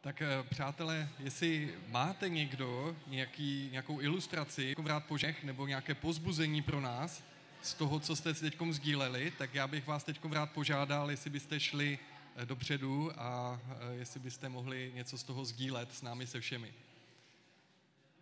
Tak 0.00 0.22
eh, 0.22 0.42
přátelé, 0.50 1.08
jestli 1.18 1.74
máte 1.88 2.28
někdo 2.28 2.96
nějaký, 3.06 3.68
nějakou 3.72 4.00
ilustraci, 4.00 4.64
jako 4.64 4.82
vrát 4.82 5.04
požeh 5.04 5.44
nebo 5.44 5.66
nějaké 5.66 5.94
pozbuzení 5.94 6.62
pro 6.62 6.80
nás 6.80 7.24
z 7.62 7.74
toho, 7.74 8.00
co 8.00 8.16
jste 8.16 8.34
si 8.34 8.50
teď 8.50 8.58
sdíleli, 8.70 9.30
tak 9.30 9.54
já 9.54 9.66
bych 9.66 9.86
vás 9.86 10.04
teď 10.04 10.20
rád 10.32 10.52
požádal, 10.52 11.10
jestli 11.10 11.30
byste 11.30 11.60
šli 11.60 11.98
eh, 12.36 12.46
dopředu 12.46 13.20
a 13.20 13.60
eh, 13.70 13.94
jestli 13.94 14.20
byste 14.20 14.48
mohli 14.48 14.92
něco 14.94 15.18
z 15.18 15.22
toho 15.22 15.44
sdílet 15.44 15.94
s 15.94 16.02
námi 16.02 16.26
se 16.26 16.40
všemi. 16.40 16.74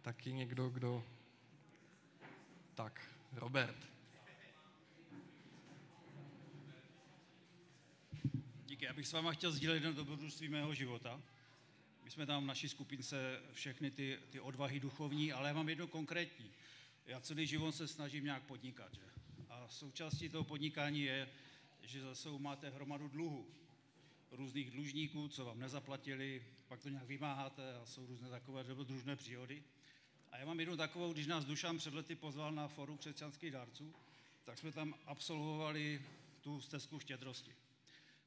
Taky 0.03 0.33
někdo, 0.33 0.69
kdo... 0.69 1.05
Tak, 2.75 3.01
Robert. 3.33 3.77
Díky, 8.67 8.85
já 8.85 8.93
bych 8.93 9.07
s 9.07 9.12
váma 9.12 9.33
chtěl 9.33 9.53
sdílet 9.53 9.75
jedno 9.75 9.93
dobrodružství 9.93 10.49
mého 10.49 10.75
života. 10.75 11.21
My 12.07 12.11
jsme 12.11 12.27
tam 12.27 12.45
v 12.45 12.47
naší 12.47 12.69
skupince 12.69 13.42
všechny 13.53 13.90
ty, 13.90 14.19
ty 14.31 14.40
odvahy 14.40 14.81
duchovní, 14.81 15.33
ale 15.33 15.49
já 15.49 15.55
mám 15.55 15.69
jedno 15.69 15.87
konkrétní. 15.87 16.51
Já 17.07 17.21
celý 17.21 17.47
život 17.47 17.73
se 17.73 17.88
snažím 17.88 18.25
nějak 18.25 18.42
podnikat. 18.42 18.95
Že? 18.95 19.01
A 19.49 19.69
součástí 19.69 20.29
toho 20.29 20.45
podnikání 20.45 21.03
je, 21.03 21.29
že 21.83 22.01
zase 22.01 22.29
máte 22.38 22.71
hromadu 22.71 23.09
dluhu. 23.09 23.47
Různých 24.31 24.71
dlužníků, 24.71 25.29
co 25.29 25.45
vám 25.45 25.61
nezaplatili, 25.61 26.42
pak 26.69 26.81
to 26.81 26.88
nějak 26.88 27.07
vymáháte 27.07 27.75
a 27.75 27.87
jsou 27.87 28.07
různé 28.07 28.29
takové 28.29 28.64
dobrodružné 28.64 29.16
příhody. 29.16 29.62
A 30.33 30.38
já 30.38 30.47
mám 30.47 30.61
jednu 30.61 30.77
takovou, 30.77 31.12
když 31.12 31.27
nás 31.27 31.45
Dušan 31.45 31.79
před 31.79 31.95
lety 31.95 32.14
pozval 32.14 32.53
na 32.53 32.69
forum 32.69 32.99
křesťanských 32.99 33.51
dárců, 33.51 33.95
tak 34.45 34.59
jsme 34.59 34.73
tam 34.73 34.95
absolvovali 35.07 36.03
tu 36.40 36.61
stezku 36.61 37.01
štědrosti. 37.01 37.53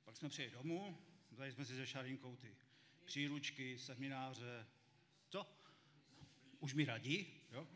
Pak 0.05 0.17
jsme 0.17 0.29
přijeli 0.29 0.53
domů, 0.53 0.97
vzali 1.31 1.51
jsme 1.51 1.65
si 1.65 1.75
ze 1.75 1.87
Šarinkou 1.87 2.35
ty 2.35 2.55
příručky, 3.09 3.77
semináře. 3.79 4.65
Co? 5.29 5.45
Už 6.59 6.73
mi 6.73 6.85
radí, 6.85 7.27
jo? 7.51 7.67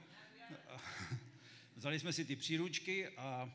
Vzali 1.76 2.00
jsme 2.00 2.14
si 2.14 2.26
ty 2.26 2.36
příručky 2.36 3.10
a 3.10 3.54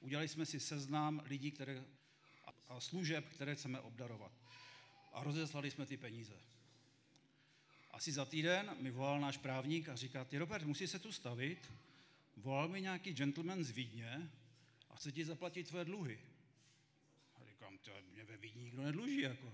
udělali 0.00 0.28
jsme 0.28 0.46
si 0.46 0.60
seznam 0.60 1.22
lidí 1.24 1.50
které, 1.50 1.84
a 2.68 2.80
služeb, 2.80 3.28
které 3.28 3.54
chceme 3.54 3.80
obdarovat. 3.80 4.32
A 5.12 5.22
rozeslali 5.22 5.70
jsme 5.70 5.86
ty 5.86 5.96
peníze. 5.96 6.40
Asi 7.90 8.12
za 8.12 8.24
týden 8.24 8.76
mi 8.80 8.90
volal 8.90 9.20
náš 9.20 9.36
právník 9.36 9.88
a 9.88 9.96
říká, 9.96 10.24
ty 10.24 10.38
Robert, 10.38 10.64
musí 10.64 10.86
se 10.86 10.98
tu 10.98 11.12
stavit. 11.12 11.72
Volal 12.36 12.68
mi 12.68 12.80
nějaký 12.80 13.12
gentleman 13.12 13.64
z 13.64 13.70
Vídně 13.70 14.30
a 14.90 14.96
chce 14.96 15.12
ti 15.12 15.24
zaplatit 15.24 15.68
tvé 15.68 15.84
dluhy. 15.84 16.20
A 17.36 17.44
říkám, 17.44 17.78
to 17.78 17.90
mě 18.12 18.24
ve 18.24 18.36
Vídni 18.36 18.64
nikdo 18.64 18.82
nedluží, 18.82 19.20
jako, 19.20 19.52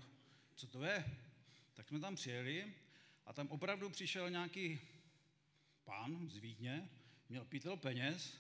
co 0.54 0.66
to 0.66 0.84
je? 0.84 1.23
Tak 1.74 1.88
jsme 1.88 2.00
tam 2.00 2.14
přijeli 2.14 2.74
a 3.26 3.32
tam 3.32 3.48
opravdu 3.48 3.90
přišel 3.90 4.30
nějaký 4.30 4.80
pán 5.84 6.28
z 6.28 6.36
Vídně, 6.36 6.90
měl 7.28 7.44
pítel 7.44 7.76
peněz 7.76 8.38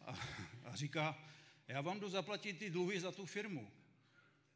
a, 0.00 0.18
a 0.64 0.76
říká, 0.76 1.18
já 1.68 1.80
vám 1.80 2.00
jdu 2.00 2.08
zaplatit 2.08 2.58
ty 2.58 2.70
dluhy 2.70 3.00
za 3.00 3.12
tu 3.12 3.26
firmu. 3.26 3.70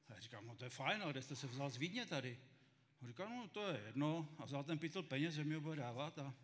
A 0.08 0.14
já 0.14 0.20
říkám, 0.20 0.46
no 0.46 0.56
to 0.56 0.64
je 0.64 0.70
fajn, 0.70 1.02
ale 1.02 1.12
kde 1.12 1.22
jste 1.22 1.36
se 1.36 1.46
vzal 1.46 1.70
z 1.70 1.76
Vídně 1.76 2.06
tady? 2.06 2.38
A 3.02 3.06
říkal, 3.06 3.28
no 3.28 3.48
to 3.48 3.68
je 3.68 3.82
jedno. 3.86 4.28
A 4.38 4.44
vzal 4.44 4.64
ten 4.64 4.78
pítel 4.78 5.02
peněz, 5.02 5.34
že 5.34 5.44
mi 5.44 5.54
ho 5.54 5.60
bude 5.60 5.76
dávat. 5.76 6.18
A, 6.18 6.34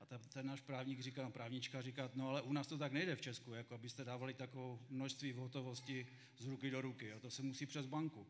a 0.00 0.06
ten, 0.06 0.20
ten 0.20 0.46
náš 0.46 0.60
právník 0.60 1.00
říká, 1.00 1.22
no, 1.22 1.30
právnička 1.30 1.82
říká, 1.82 2.10
no 2.14 2.28
ale 2.28 2.42
u 2.42 2.52
nás 2.52 2.66
to 2.66 2.78
tak 2.78 2.92
nejde 2.92 3.16
v 3.16 3.20
Česku, 3.20 3.52
jako 3.52 3.74
abyste 3.74 4.04
dávali 4.04 4.34
takovou 4.34 4.80
množství 4.90 5.32
v 5.32 5.36
hotovosti 5.36 6.06
z 6.38 6.46
ruky 6.46 6.70
do 6.70 6.80
ruky. 6.80 7.12
A 7.12 7.18
to 7.18 7.30
se 7.30 7.42
musí 7.42 7.66
přes 7.66 7.86
banku. 7.86 8.26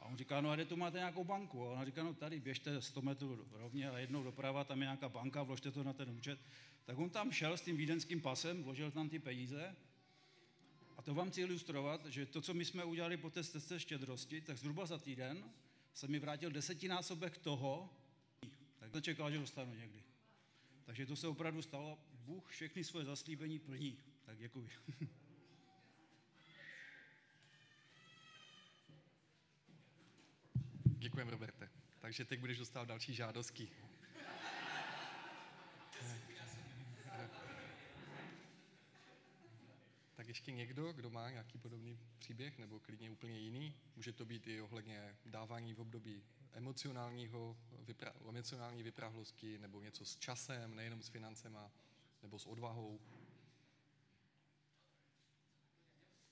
A 0.00 0.04
on 0.04 0.16
říká, 0.16 0.40
no 0.40 0.50
a 0.50 0.54
kde 0.54 0.64
tu 0.64 0.76
máte 0.76 0.98
nějakou 0.98 1.24
banku? 1.24 1.66
A 1.66 1.70
on 1.70 1.86
říká, 1.86 2.02
no 2.02 2.14
tady 2.14 2.40
běžte 2.40 2.82
100 2.82 3.02
metrů 3.02 3.46
rovně 3.52 3.90
a 3.90 3.98
jednou 3.98 4.22
doprava, 4.22 4.64
tam 4.64 4.78
je 4.78 4.84
nějaká 4.84 5.08
banka, 5.08 5.42
vložte 5.42 5.70
to 5.70 5.84
na 5.84 5.92
ten 5.92 6.10
účet. 6.10 6.40
Tak 6.84 6.98
on 6.98 7.10
tam 7.10 7.32
šel 7.32 7.56
s 7.56 7.62
tím 7.62 7.76
vídeňským 7.76 8.20
pasem, 8.20 8.62
vložil 8.62 8.90
tam 8.90 9.08
ty 9.08 9.18
peníze 9.18 9.76
a 10.96 11.02
to 11.02 11.14
vám 11.14 11.30
chci 11.30 11.40
ilustrovat, 11.40 12.06
že 12.06 12.26
to, 12.26 12.40
co 12.40 12.54
my 12.54 12.64
jsme 12.64 12.84
udělali 12.84 13.16
po 13.16 13.30
té 13.30 13.44
cestě 13.44 13.80
štědrosti, 13.80 14.40
tak 14.40 14.58
zhruba 14.58 14.86
za 14.86 14.98
týden 14.98 15.44
se 15.94 16.08
mi 16.08 16.18
vrátil 16.18 16.50
desetinásobek 16.50 17.38
toho, 17.38 17.90
tak 18.78 18.90
to 18.90 19.00
čekal, 19.00 19.30
že 19.30 19.38
dostanu 19.38 19.74
někdy. 19.74 20.02
Takže 20.84 21.06
to 21.06 21.16
se 21.16 21.28
opravdu 21.28 21.62
stalo. 21.62 21.98
Bůh 22.12 22.48
všechny 22.50 22.84
svoje 22.84 23.04
zaslíbení 23.04 23.58
plní. 23.58 23.98
Tak 24.24 24.38
děkuji. 24.38 24.68
Děkujeme, 31.20 31.30
Roberte. 31.30 31.68
Takže 32.00 32.24
teď 32.24 32.40
budeš 32.40 32.58
dostávat 32.58 32.88
další 32.88 33.14
žádostky. 33.14 33.68
Tak 40.14 40.28
ještě 40.28 40.52
někdo, 40.52 40.92
kdo 40.92 41.10
má 41.10 41.30
nějaký 41.30 41.58
podobný 41.58 41.98
příběh, 42.18 42.58
nebo 42.58 42.80
klidně 42.80 43.10
úplně 43.10 43.38
jiný? 43.38 43.74
Může 43.96 44.12
to 44.12 44.24
být 44.24 44.46
i 44.46 44.60
ohledně 44.60 45.16
dávání 45.26 45.74
v 45.74 45.80
období 45.80 46.22
emocionálního, 46.52 47.56
vypra- 47.84 48.12
emocionální 48.28 48.82
vyprahlosti, 48.82 49.58
nebo 49.58 49.80
něco 49.80 50.04
s 50.04 50.16
časem, 50.16 50.74
nejenom 50.74 51.02
s 51.02 51.08
financema, 51.08 51.70
nebo 52.22 52.38
s 52.38 52.46
odvahou. 52.46 53.00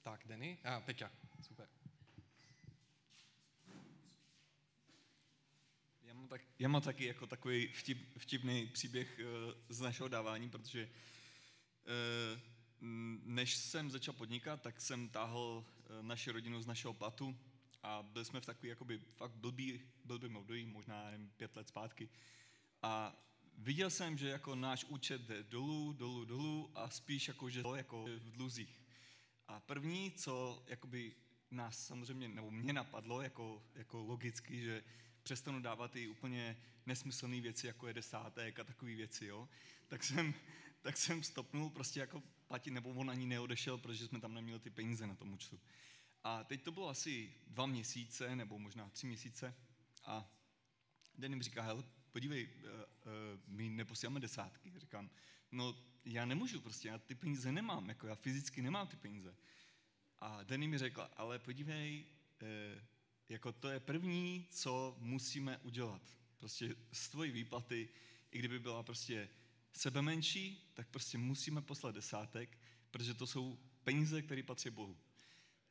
Tak, 0.02 0.26
Denny? 0.26 0.58
A, 0.64 0.76
ah, 0.76 0.80
Peťa, 0.80 1.10
super. 1.42 1.68
Tak, 6.28 6.40
já 6.58 6.68
mám 6.68 6.82
taky 6.82 7.04
jako 7.04 7.26
takový 7.26 7.66
vtip, 7.66 8.18
vtipný 8.18 8.66
příběh 8.66 9.20
uh, 9.20 9.52
z 9.68 9.80
našeho 9.80 10.08
dávání, 10.08 10.50
protože 10.50 10.84
uh, 10.84 12.40
než 13.24 13.56
jsem 13.56 13.90
začal 13.90 14.14
podnikat, 14.14 14.62
tak 14.62 14.80
jsem 14.80 15.08
táhl 15.08 15.64
uh, 15.90 16.06
naši 16.06 16.30
rodinu 16.30 16.62
z 16.62 16.66
našeho 16.66 16.94
platu 16.94 17.38
a 17.82 18.02
byli 18.02 18.24
jsme 18.24 18.40
v 18.40 18.46
takový 18.46 18.68
jakoby 18.68 18.98
fakt 18.98 19.32
blbý, 19.32 19.80
blbý 20.04 20.36
období, 20.36 20.66
možná 20.66 21.10
nevím, 21.10 21.30
pět 21.36 21.56
let 21.56 21.68
zpátky. 21.68 22.08
A 22.82 23.22
viděl 23.58 23.90
jsem, 23.90 24.18
že 24.18 24.28
jako 24.28 24.54
náš 24.54 24.84
účet 24.84 25.22
jde 25.22 25.42
dolů, 25.42 25.92
dolů, 25.92 26.24
dolů 26.24 26.70
a 26.74 26.90
spíš 26.90 27.28
jako, 27.28 27.50
že 27.50 27.62
to 27.62 27.74
jako 27.74 28.04
v 28.04 28.30
dluzích. 28.30 28.80
A 29.48 29.60
první, 29.60 30.10
co 30.10 30.62
jakoby 30.66 31.14
nás 31.50 31.86
samozřejmě, 31.86 32.28
nebo 32.28 32.50
mě 32.50 32.72
napadlo 32.72 33.22
jako, 33.22 33.62
jako 33.74 34.02
logicky, 34.02 34.60
že 34.60 34.84
přestanu 35.28 35.60
dávat 35.60 35.96
i 35.96 36.08
úplně 36.08 36.56
nesmyslné 36.86 37.40
věci, 37.40 37.66
jako 37.66 37.86
je 37.86 37.94
desátek 37.94 38.58
a 38.58 38.64
takové 38.64 38.94
věci, 38.94 39.26
jo, 39.26 39.48
tak 39.88 40.04
jsem, 40.04 40.34
tak 40.80 40.96
jsem 40.96 41.22
stopnul 41.22 41.70
prostě 41.70 42.00
jako 42.00 42.22
platit, 42.46 42.70
nebo 42.70 42.90
on 42.90 43.10
ani 43.10 43.26
neodešel, 43.26 43.78
protože 43.78 44.06
jsme 44.06 44.20
tam 44.20 44.34
neměli 44.34 44.60
ty 44.60 44.70
peníze 44.70 45.06
na 45.06 45.14
tom 45.14 45.32
účtu. 45.32 45.60
A 46.24 46.44
teď 46.44 46.62
to 46.62 46.72
bylo 46.72 46.88
asi 46.88 47.34
dva 47.46 47.66
měsíce, 47.66 48.36
nebo 48.36 48.58
možná 48.58 48.88
tři 48.88 49.06
měsíce 49.06 49.54
a 50.04 50.30
den 51.18 51.32
jim 51.32 51.42
říká, 51.42 51.62
hele, 51.62 51.84
podívej, 52.12 52.48
uh, 52.48 52.70
uh, 52.70 53.40
my 53.46 53.68
neposíláme 53.68 54.20
desátky. 54.20 54.72
Říkám, 54.76 55.10
no 55.52 55.76
já 56.04 56.24
nemůžu 56.24 56.60
prostě, 56.60 56.88
já 56.88 56.98
ty 56.98 57.14
peníze 57.14 57.52
nemám, 57.52 57.88
jako 57.88 58.06
já 58.06 58.14
fyzicky 58.14 58.62
nemám 58.62 58.86
ty 58.86 58.96
peníze. 58.96 59.36
A 60.18 60.42
Denny 60.42 60.68
mi 60.68 60.78
řekla, 60.78 61.04
ale 61.04 61.38
podívej, 61.38 62.04
uh, 62.42 62.82
jako 63.28 63.52
to 63.52 63.68
je 63.68 63.80
první, 63.80 64.46
co 64.50 64.96
musíme 65.00 65.58
udělat. 65.58 66.02
Prostě 66.38 66.76
z 66.92 67.08
tvojí 67.08 67.30
výplaty, 67.30 67.88
i 68.30 68.38
kdyby 68.38 68.58
byla 68.58 68.82
prostě 68.82 69.28
sebe 69.72 70.02
menší, 70.02 70.70
tak 70.74 70.88
prostě 70.88 71.18
musíme 71.18 71.62
poslat 71.62 71.94
desátek, 71.94 72.58
protože 72.90 73.14
to 73.14 73.26
jsou 73.26 73.58
peníze, 73.84 74.22
které 74.22 74.42
patří 74.42 74.70
Bohu. 74.70 74.96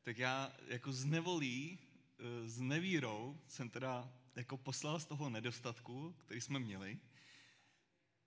tak 0.04 0.18
já 0.18 0.58
jako 0.68 0.94
z 0.94 1.06
nevolí, 1.06 1.80
eh, 2.20 2.50
s 2.50 2.60
nevírou 2.60 3.42
jsem 3.48 3.70
teda 3.70 4.14
jako 4.36 4.58
poslal 4.58 5.00
z 5.00 5.06
toho 5.06 5.30
nedostatku, 5.30 6.16
který 6.18 6.42
jsme 6.42 6.60
měli 6.60 7.00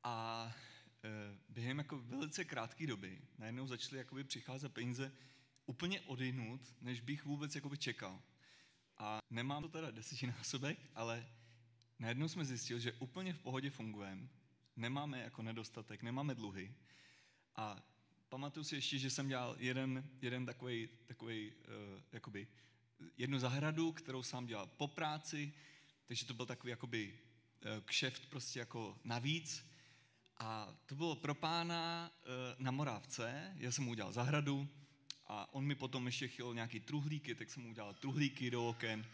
a 0.04 0.46
eh, 1.04 1.38
během 1.48 1.78
jako 1.78 1.98
velice 1.98 2.44
krátké 2.44 2.86
doby 2.86 3.22
najednou 3.38 3.66
začaly 3.66 3.98
jakoby 3.98 4.24
přicházet 4.24 4.74
peníze 4.74 5.12
úplně 5.66 6.00
odinut, 6.00 6.74
než 6.80 7.00
bych 7.00 7.24
vůbec 7.24 7.54
jakoby 7.54 7.78
čekal. 7.78 8.22
A 9.00 9.20
nemám 9.30 9.62
to 9.62 9.68
teda 9.68 9.90
desetinásobek, 9.90 10.78
ale 10.94 11.26
najednou 11.98 12.28
jsme 12.28 12.44
zjistili, 12.44 12.80
že 12.80 12.92
úplně 12.92 13.32
v 13.32 13.38
pohodě 13.38 13.70
fungujeme, 13.70 14.28
nemáme 14.76 15.20
jako 15.20 15.42
nedostatek, 15.42 16.02
nemáme 16.02 16.34
dluhy. 16.34 16.74
A 17.56 17.82
pamatuju 18.28 18.64
si 18.64 18.74
ještě, 18.74 18.98
že 18.98 19.10
jsem 19.10 19.28
dělal 19.28 19.56
jeden, 19.58 20.10
jeden 20.22 20.46
takový, 20.46 20.88
takový 21.06 21.52
uh, 21.52 22.02
jakoby, 22.12 22.46
jednu 23.16 23.38
zahradu, 23.38 23.92
kterou 23.92 24.22
sám 24.22 24.46
dělal 24.46 24.66
po 24.66 24.88
práci, 24.88 25.52
takže 26.06 26.26
to 26.26 26.34
byl 26.34 26.46
takový 26.46 26.70
jakoby 26.70 27.18
uh, 27.64 27.84
kšeft 27.84 28.26
prostě 28.26 28.58
jako 28.58 28.98
navíc. 29.04 29.66
A 30.36 30.74
to 30.86 30.94
bylo 30.94 31.16
pro 31.16 31.34
pána 31.34 32.10
uh, 32.22 32.64
na 32.64 32.70
Morávce, 32.70 33.54
já 33.56 33.72
jsem 33.72 33.84
mu 33.84 33.90
udělal 33.90 34.12
zahradu 34.12 34.68
a 35.30 35.48
on 35.52 35.64
mi 35.64 35.74
potom 35.74 36.06
ještě 36.06 36.28
chtěl 36.28 36.54
nějaký 36.54 36.80
truhlíky, 36.80 37.34
tak 37.34 37.50
jsem 37.50 37.62
mu 37.62 37.70
udělal 37.70 37.94
truhlíky 37.94 38.50
do 38.50 38.68
oken 38.68 39.06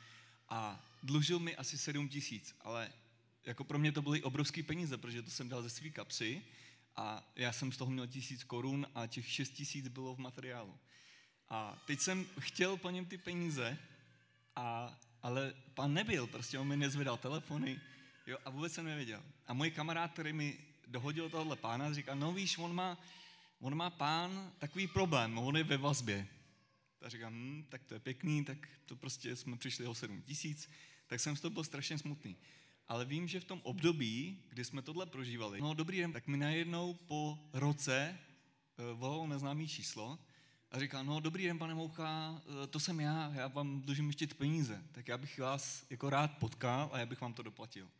a 0.48 0.84
dlužil 1.02 1.38
mi 1.38 1.56
asi 1.56 1.78
7 1.78 2.08
tisíc, 2.08 2.56
ale 2.60 2.92
jako 3.44 3.64
pro 3.64 3.78
mě 3.78 3.92
to 3.92 4.02
byly 4.02 4.22
obrovské 4.22 4.62
peníze, 4.62 4.96
protože 4.96 5.22
to 5.22 5.30
jsem 5.30 5.48
dal 5.48 5.62
ze 5.62 5.70
svý 5.70 5.90
kapsy 5.90 6.42
a 6.96 7.32
já 7.36 7.52
jsem 7.52 7.72
z 7.72 7.76
toho 7.76 7.90
měl 7.90 8.06
tisíc 8.06 8.44
korun 8.44 8.86
a 8.94 9.06
těch 9.06 9.28
šest 9.28 9.50
tisíc 9.50 9.88
bylo 9.88 10.14
v 10.14 10.18
materiálu. 10.18 10.78
A 11.48 11.82
teď 11.86 12.00
jsem 12.00 12.26
chtěl 12.40 12.76
po 12.76 12.90
něm 12.90 13.04
ty 13.04 13.18
peníze, 13.18 13.78
a, 14.56 14.98
ale 15.22 15.54
pan 15.74 15.94
nebyl, 15.94 16.26
prostě 16.26 16.58
on 16.58 16.68
mi 16.68 16.76
nezvedal 16.76 17.16
telefony 17.16 17.80
jo, 18.26 18.38
a 18.44 18.50
vůbec 18.50 18.72
jsem 18.72 18.84
nevěděl. 18.84 19.22
A 19.46 19.54
můj 19.54 19.70
kamarád, 19.70 20.12
který 20.12 20.32
mi 20.32 20.58
dohodil 20.86 21.30
tohle 21.30 21.56
pána, 21.56 21.92
říká, 21.92 22.14
no 22.14 22.32
víš, 22.32 22.58
on 22.58 22.74
má, 22.74 22.98
on 23.58 23.74
má 23.74 23.90
pán 23.90 24.52
takový 24.58 24.86
problém, 24.86 25.38
on 25.38 25.56
je 25.56 25.64
ve 25.64 25.76
vazbě. 25.76 26.28
Tak 26.98 27.10
říkám, 27.10 27.34
hm, 27.34 27.64
tak 27.68 27.84
to 27.84 27.94
je 27.94 28.00
pěkný, 28.00 28.44
tak 28.44 28.68
to 28.86 28.96
prostě 28.96 29.36
jsme 29.36 29.56
přišli 29.56 29.86
o 29.86 29.94
7 29.94 30.22
tisíc, 30.22 30.70
tak 31.06 31.20
jsem 31.20 31.36
z 31.36 31.40
toho 31.40 31.50
byl 31.50 31.64
strašně 31.64 31.98
smutný 31.98 32.36
ale 32.88 33.04
vím, 33.04 33.28
že 33.28 33.40
v 33.40 33.44
tom 33.44 33.60
období, 33.62 34.42
kdy 34.48 34.64
jsme 34.64 34.82
tohle 34.82 35.06
prožívali, 35.06 35.60
no 35.60 35.74
dobrý 35.74 35.98
den, 35.98 36.12
tak 36.12 36.26
mi 36.26 36.36
najednou 36.36 36.94
po 36.94 37.38
roce 37.52 38.18
uh, 38.78 38.98
volal 38.98 39.28
neznámý 39.28 39.68
číslo 39.68 40.18
a 40.70 40.78
říká, 40.78 41.02
no 41.02 41.20
dobrý 41.20 41.44
den, 41.44 41.58
pane 41.58 41.74
Moucha, 41.74 42.30
uh, 42.30 42.66
to 42.66 42.80
jsem 42.80 43.00
já, 43.00 43.32
já 43.34 43.48
vám 43.48 43.80
dlužím 43.80 44.06
ještě 44.06 44.26
peníze, 44.26 44.82
tak 44.92 45.08
já 45.08 45.18
bych 45.18 45.38
vás 45.38 45.86
jako 45.90 46.10
rád 46.10 46.38
potkal 46.38 46.90
a 46.92 46.98
já 46.98 47.06
bych 47.06 47.20
vám 47.20 47.34
to 47.34 47.42
doplatil. 47.42 47.90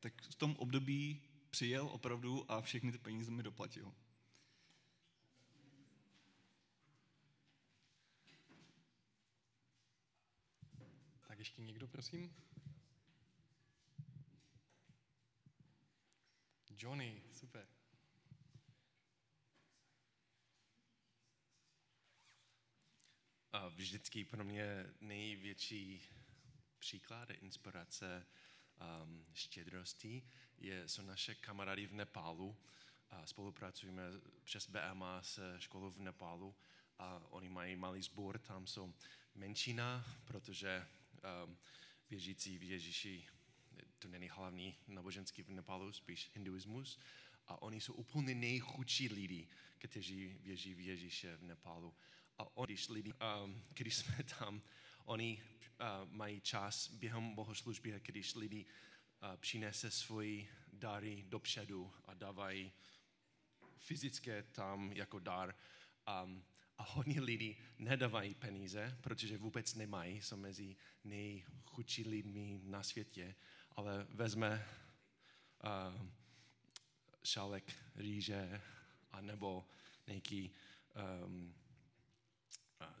Tak 0.00 0.22
v 0.22 0.34
tom 0.34 0.56
období 0.58 1.22
přijel 1.50 1.88
opravdu 1.92 2.52
a 2.52 2.60
všechny 2.60 2.92
ty 2.92 2.98
peníze 2.98 3.30
mi 3.30 3.42
doplatil. 3.42 3.92
Ještě 11.48 11.62
někdo, 11.62 11.88
prosím? 11.88 12.34
Johnny, 16.78 17.22
super. 17.32 17.68
A 23.52 23.68
vždycky 23.68 24.24
pro 24.24 24.44
mě 24.44 24.86
největší 25.00 26.02
příklad 26.78 27.30
inspirace 27.30 28.26
um, 29.02 29.26
štědrosti 29.32 30.28
je, 30.58 30.88
jsou 30.88 31.02
naše 31.02 31.34
kamarády 31.34 31.86
v 31.86 31.94
Nepálu. 31.94 32.56
A 33.10 33.26
spolupracujeme 33.26 34.02
přes 34.44 34.70
BMA 34.70 35.22
se 35.22 35.60
školou 35.60 35.90
v 35.90 36.00
Nepálu 36.00 36.56
a 36.98 37.18
oni 37.30 37.48
mají 37.48 37.76
malý 37.76 38.02
sbor, 38.02 38.38
tam 38.38 38.66
jsou 38.66 38.94
menšina, 39.34 40.04
protože 40.24 40.86
věřící 42.10 42.58
v 42.58 42.62
Ježíši 42.62 43.28
to 43.98 44.08
není 44.08 44.28
hlavní 44.28 44.76
náboženský 44.86 45.42
v 45.42 45.50
Nepálu, 45.50 45.92
spíš 45.92 46.30
hinduismus. 46.34 46.98
A 47.46 47.62
oni 47.62 47.80
jsou 47.80 47.92
úplně 47.92 48.34
nejchudší 48.34 49.08
lidi, 49.08 49.48
kteří 49.78 50.38
věří 50.40 50.74
v 50.74 50.80
Ježíše 50.80 51.36
v 51.36 51.42
Nepálu. 51.42 51.94
A 52.38 52.56
oni, 52.56 52.66
když, 52.66 52.88
lidi, 52.88 53.12
um, 53.44 53.62
když 53.68 53.96
jsme 53.96 54.24
tam, 54.38 54.62
oni 55.04 55.42
uh, 55.42 56.12
mají 56.12 56.40
čas 56.40 56.88
během 56.90 57.34
bohoslužby, 57.34 58.00
když 58.04 58.34
lidi 58.34 58.66
uh, 58.66 59.36
přinese 59.36 59.90
svoji 59.90 60.48
dary 60.72 61.24
dopředu 61.28 61.92
a 62.04 62.14
dávají 62.14 62.72
fyzické 63.76 64.42
tam 64.42 64.92
jako 64.92 65.18
dar. 65.18 65.54
Um, 66.24 66.44
a 66.78 66.82
hodně 66.82 67.20
lidi 67.20 67.56
nedávají 67.78 68.34
peníze, 68.34 68.98
protože 69.00 69.38
vůbec 69.38 69.74
nemají, 69.74 70.22
jsou 70.22 70.36
mezi 70.36 70.76
nejchudší 71.04 72.08
lidmi 72.08 72.60
na 72.64 72.82
světě 72.82 73.34
ale 73.78 74.06
vezme 74.10 74.66
uh, 75.64 76.06
šálek 77.24 77.72
rýže 77.96 78.60
a 79.12 79.20
nebo 79.20 79.66
nějaký 80.06 80.50
um, 81.24 81.54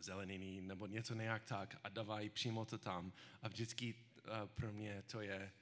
zeleniny 0.00 0.60
nebo 0.60 0.86
něco 0.86 1.14
nějak 1.14 1.44
tak 1.44 1.76
a 1.84 1.88
dávají 1.88 2.30
přímo 2.30 2.64
to 2.64 2.78
tam. 2.78 3.12
A 3.42 3.48
vždycky 3.48 3.94
uh, 3.94 4.48
pro 4.48 4.72
mě 4.72 5.02
to 5.02 5.20
je, 5.20 5.52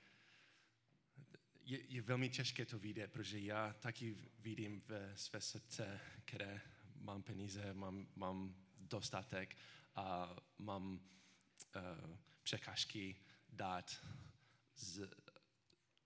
je, 1.64 1.81
je 1.89 2.03
velmi 2.03 2.29
těžké 2.29 2.67
to 2.67 2.79
vidět, 2.79 3.12
protože 3.12 3.41
já 3.41 3.73
taky 3.73 4.17
vidím 4.39 4.83
ve 4.87 5.17
své 5.17 5.41
srdce, 5.41 6.01
které 6.25 6.61
mám 7.01 7.22
peníze, 7.22 7.74
mám, 7.74 8.07
mám 8.16 8.55
dostatek 8.78 9.57
a 9.94 10.36
mám 10.59 10.92
uh, 10.92 12.16
překážky 12.42 13.16
dát 13.49 14.05
z, 14.76 15.09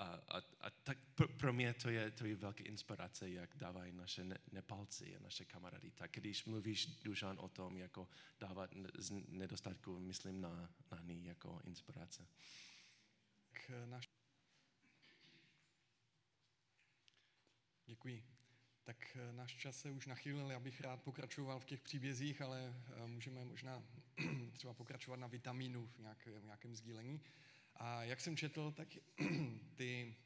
a, 0.01 0.05
a, 0.05 0.39
a 0.61 0.71
tak 0.71 0.99
pro, 1.15 1.29
pro 1.29 1.53
mě 1.53 1.75
to 1.75 1.91
je, 1.91 2.11
to 2.11 2.27
je 2.27 2.37
velká 2.37 2.65
inspirace, 2.65 3.31
jak 3.31 3.57
dávají 3.57 3.93
naše 3.93 4.25
ne, 4.25 4.39
Nepalci 4.53 5.17
a 5.17 5.21
naše 5.21 5.45
kamarády. 5.45 5.91
Tak 5.91 6.11
když 6.11 6.45
mluvíš, 6.45 6.87
Dušan, 6.87 7.39
o 7.41 7.49
tom, 7.49 7.77
jako 7.77 8.09
dávat 8.41 8.71
z 8.99 9.11
nedostatku, 9.29 9.99
myslím 10.01 10.41
na, 10.41 10.71
na 10.91 11.03
ní 11.03 11.27
jako 11.27 11.61
inspirace. 11.65 12.27
K 13.53 13.87
naš... 13.87 14.09
Děkuji. 17.87 18.30
Tak 18.91 19.17
eh, 19.17 19.33
náš 19.33 19.57
čas 19.57 19.81
se 19.81 19.91
už 19.91 20.07
nachýlil, 20.07 20.51
já 20.51 20.61
bych 20.61 20.81
rád 20.81 21.03
pokračoval 21.03 21.61
v 21.61 21.65
těch 21.65 21.81
příbězích, 21.81 22.43
ale 22.43 22.75
eh, 22.75 23.07
můžeme 23.07 23.45
možná 23.45 23.83
třeba 24.53 24.75
pokračovat 24.75 25.17
na 25.17 25.27
vitamínu 25.27 25.87
v, 25.87 25.99
nějak, 25.99 26.29
v 26.41 26.45
nějakém 26.45 26.75
sdílení. 26.75 27.21
A 27.77 28.03
jak 28.03 28.21
jsem 28.21 28.37
četl, 28.37 28.73
tak 28.73 28.89
ty 29.77 30.17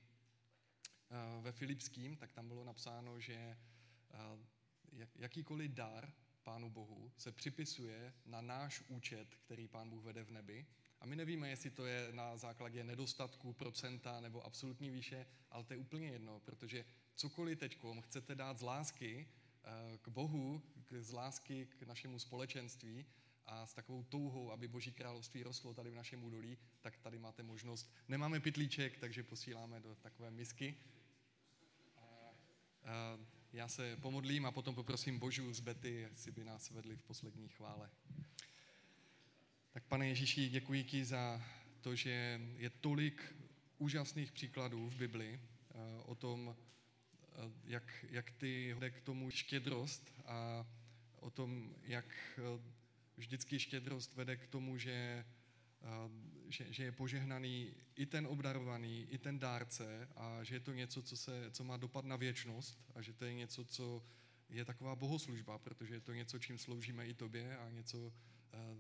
eh, 1.11 1.41
ve 1.41 1.53
Filipským, 1.53 2.17
tak 2.17 2.33
tam 2.33 2.49
bylo 2.49 2.65
napsáno, 2.65 3.21
že 3.21 3.57
jakýkoliv 5.17 5.71
dar 5.71 6.13
Pánu 6.43 6.71
Bohu 6.71 7.13
se 7.17 7.33
připisuje 7.33 8.15
na 8.27 8.41
náš 8.41 8.83
účet, 8.89 9.35
který 9.35 9.69
Pán 9.69 9.91
Bůh 9.91 10.05
vede 10.05 10.25
v 10.25 10.31
nebi. 10.31 10.67
A 11.01 11.07
my 11.07 11.17
nevíme, 11.17 11.49
jestli 11.49 11.71
to 11.71 11.87
je 11.87 12.09
na 12.13 12.37
základě 12.37 12.85
nedostatku, 12.85 13.53
procenta 13.53 14.21
nebo 14.21 14.47
absolutní 14.47 14.91
výše, 14.91 15.27
ale 15.51 15.65
to 15.65 15.73
je 15.73 15.79
úplně 15.79 16.09
jedno, 16.09 16.41
protože 16.41 16.85
cokoliv 17.15 17.59
teď 17.59 17.79
chcete 18.01 18.35
dát 18.35 18.59
z 18.59 18.63
lásky 18.63 19.29
eh, 19.65 19.99
k 19.99 20.09
Bohu, 20.09 20.63
z 21.01 21.13
lásky 21.13 21.67
k 21.67 21.83
našemu 21.83 22.19
společenství, 22.19 23.07
a 23.47 23.67
s 23.67 23.75
takovou 23.75 24.03
touhou, 24.03 24.53
aby 24.53 24.69
Boží 24.69 24.93
království 24.93 25.43
rostlo 25.43 25.75
tady 25.75 25.91
v 25.91 25.95
našem 25.95 26.25
údolí, 26.25 26.59
tak 26.81 26.99
tady 26.99 27.19
máte 27.19 27.43
možnost. 27.43 27.93
Nemáme 28.09 28.41
pytlíček, 28.41 28.99
takže 28.99 29.23
posíláme 29.23 29.81
do 29.81 29.95
takové 29.95 30.31
misky. 30.31 30.77
A 32.87 33.19
já 33.53 33.69
se 33.69 33.97
pomodlím 33.97 34.47
a 34.47 34.53
potom 34.53 34.75
poprosím 34.75 35.19
Božu 35.19 35.53
z 35.53 35.61
Bety, 35.61 35.91
jestli 35.91 36.33
by 36.33 36.45
nás 36.45 36.71
vedli 36.71 36.97
v 36.97 37.03
poslední 37.03 37.49
chvále. 37.49 37.91
Tak 39.75 39.85
pane 39.85 40.09
Ježíši, 40.09 40.49
děkuji 40.49 40.85
ti 40.85 41.05
za 41.05 41.43
to, 41.81 41.95
že 41.97 42.41
je 42.57 42.71
tolik 42.71 43.37
úžasných 43.79 44.33
příkladů 44.33 44.89
v 44.89 44.97
Bibli 44.97 45.41
eh, 45.41 45.79
o 46.03 46.15
tom, 46.15 46.57
eh, 46.57 47.51
jak, 47.65 48.05
jak 48.11 48.31
ty 48.31 48.75
jde 48.79 48.91
k 48.91 49.01
tomu 49.01 49.31
štědrost 49.31 50.13
a 50.25 50.67
o 51.21 51.31
tom, 51.31 51.75
jak 51.83 52.07
eh, 52.39 52.63
vždycky 53.17 53.59
štědrost 53.59 54.15
vede 54.15 54.37
k 54.37 54.47
tomu, 54.47 54.79
že, 54.79 55.25
že, 56.49 56.73
že 56.73 56.85
je 56.85 56.93
požehnaný 56.93 57.75
i 57.97 58.07
ten 58.07 58.27
obdarovaný, 58.27 59.07
i 59.11 59.19
ten 59.19 59.39
dárce 59.39 60.09
a 60.17 60.45
že 60.45 60.55
je 60.55 60.61
to 60.61 60.73
něco, 60.73 61.03
co, 61.03 61.17
se, 61.17 61.51
co 61.51 61.65
má 61.65 61.77
dopad 61.77 62.05
na 62.05 62.17
věčnost 62.17 62.85
a 62.95 63.03
že 63.03 63.13
to 63.13 63.25
je 63.25 63.35
něco, 63.35 63.65
co 63.65 64.03
je 64.49 64.65
taková 64.65 64.97
bohoslužba, 64.97 65.59
protože 65.59 65.95
je 65.95 66.01
to 66.01 66.13
něco, 66.13 66.39
čím 66.39 66.59
sloužíme 66.59 67.07
i 67.07 67.15
tobě 67.15 67.59
a 67.59 67.71
něco, 67.71 68.13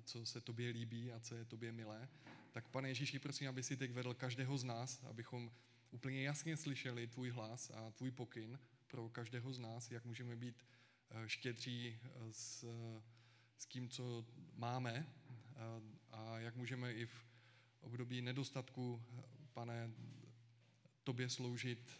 co 0.04 0.26
se 0.26 0.40
tobě 0.40 0.70
líbí 0.70 1.12
a 1.12 1.20
co 1.20 1.34
je 1.34 1.44
tobě 1.44 1.72
milé. 1.72 2.08
Tak 2.52 2.68
pane 2.68 2.88
Ježíši, 2.88 3.18
prosím, 3.18 3.48
aby 3.48 3.62
si 3.62 3.76
teď 3.76 3.92
vedl 3.92 4.14
každého 4.14 4.58
z 4.58 4.64
nás, 4.64 5.02
abychom 5.04 5.50
úplně 5.90 6.22
jasně 6.22 6.56
slyšeli 6.56 7.06
tvůj 7.06 7.30
hlas 7.30 7.70
a 7.70 7.90
tvůj 7.90 8.10
pokyn 8.10 8.58
pro 8.86 9.08
každého 9.08 9.52
z 9.52 9.58
nás, 9.58 9.90
jak 9.90 10.04
můžeme 10.04 10.36
být 10.36 10.64
štědří 11.26 11.98
s, 12.30 12.64
s 13.56 13.66
tím, 13.66 13.88
co 13.88 14.26
máme 14.54 15.06
a 16.10 16.38
jak 16.38 16.56
můžeme 16.56 16.92
i 16.92 17.06
v 17.06 17.26
období 17.80 18.22
nedostatku, 18.22 19.02
pane, 19.52 19.90
tobě 21.04 21.28
sloužit 21.28 21.92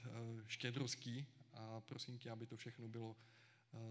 štědrostí 0.47 1.27
a 1.53 1.81
prosím 1.81 2.18
tě, 2.18 2.31
aby 2.31 2.47
to 2.47 2.57
všechno 2.57 2.89
bylo 2.89 3.16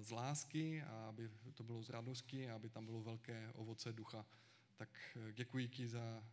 z 0.01 0.11
lásky 0.11 0.81
a 0.81 1.07
aby 1.09 1.31
to 1.53 1.63
bylo 1.63 1.83
z 1.83 1.89
radosti 1.89 2.49
a 2.49 2.55
aby 2.55 2.69
tam 2.69 2.85
bylo 2.85 3.01
velké 3.01 3.51
ovoce 3.53 3.93
ducha. 3.93 4.25
Tak 4.75 5.17
děkuji 5.31 5.67
ti 5.67 5.87
za 5.87 6.23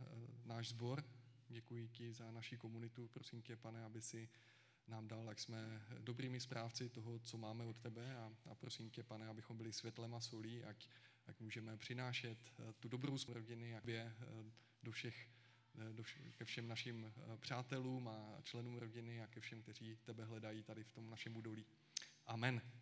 náš 0.44 0.68
sbor, 0.68 1.04
děkuji 1.48 1.88
ti 1.88 2.12
za 2.12 2.30
naši 2.30 2.56
komunitu, 2.56 3.08
prosím 3.08 3.42
tě, 3.42 3.56
pane, 3.56 3.84
aby 3.84 4.00
si 4.02 4.28
nám 4.88 5.08
dal, 5.08 5.28
jak 5.28 5.40
jsme 5.40 5.82
dobrými 5.98 6.40
správci 6.40 6.88
toho, 6.88 7.18
co 7.18 7.38
máme 7.38 7.64
od 7.64 7.76
tebe 7.76 8.16
a, 8.16 8.32
a 8.50 8.54
prosím 8.54 8.90
tě, 8.90 9.02
pane, 9.02 9.28
abychom 9.28 9.56
byli 9.56 9.72
světlem 9.72 10.14
a 10.14 10.20
solí, 10.20 10.64
ať, 10.64 10.88
ať 11.26 11.40
můžeme 11.40 11.76
přinášet 11.76 12.38
tu 12.80 12.88
dobrou 12.88 13.16
rodiny, 13.28 13.70
jak 13.70 13.86
je 13.86 14.14
do 14.82 14.92
všech, 14.92 15.28
do 15.92 16.02
vš- 16.02 16.32
ke 16.32 16.44
všem 16.44 16.68
našim 16.68 17.12
přátelům 17.40 18.08
a 18.08 18.38
členům 18.42 18.76
rodiny 18.76 19.22
a 19.22 19.26
ke 19.26 19.40
všem, 19.40 19.62
kteří 19.62 19.96
tebe 19.96 20.24
hledají 20.24 20.62
tady 20.62 20.84
v 20.84 20.92
tom 20.92 21.10
našem 21.10 21.36
údolí. 21.36 21.66
Amen. 22.26 22.79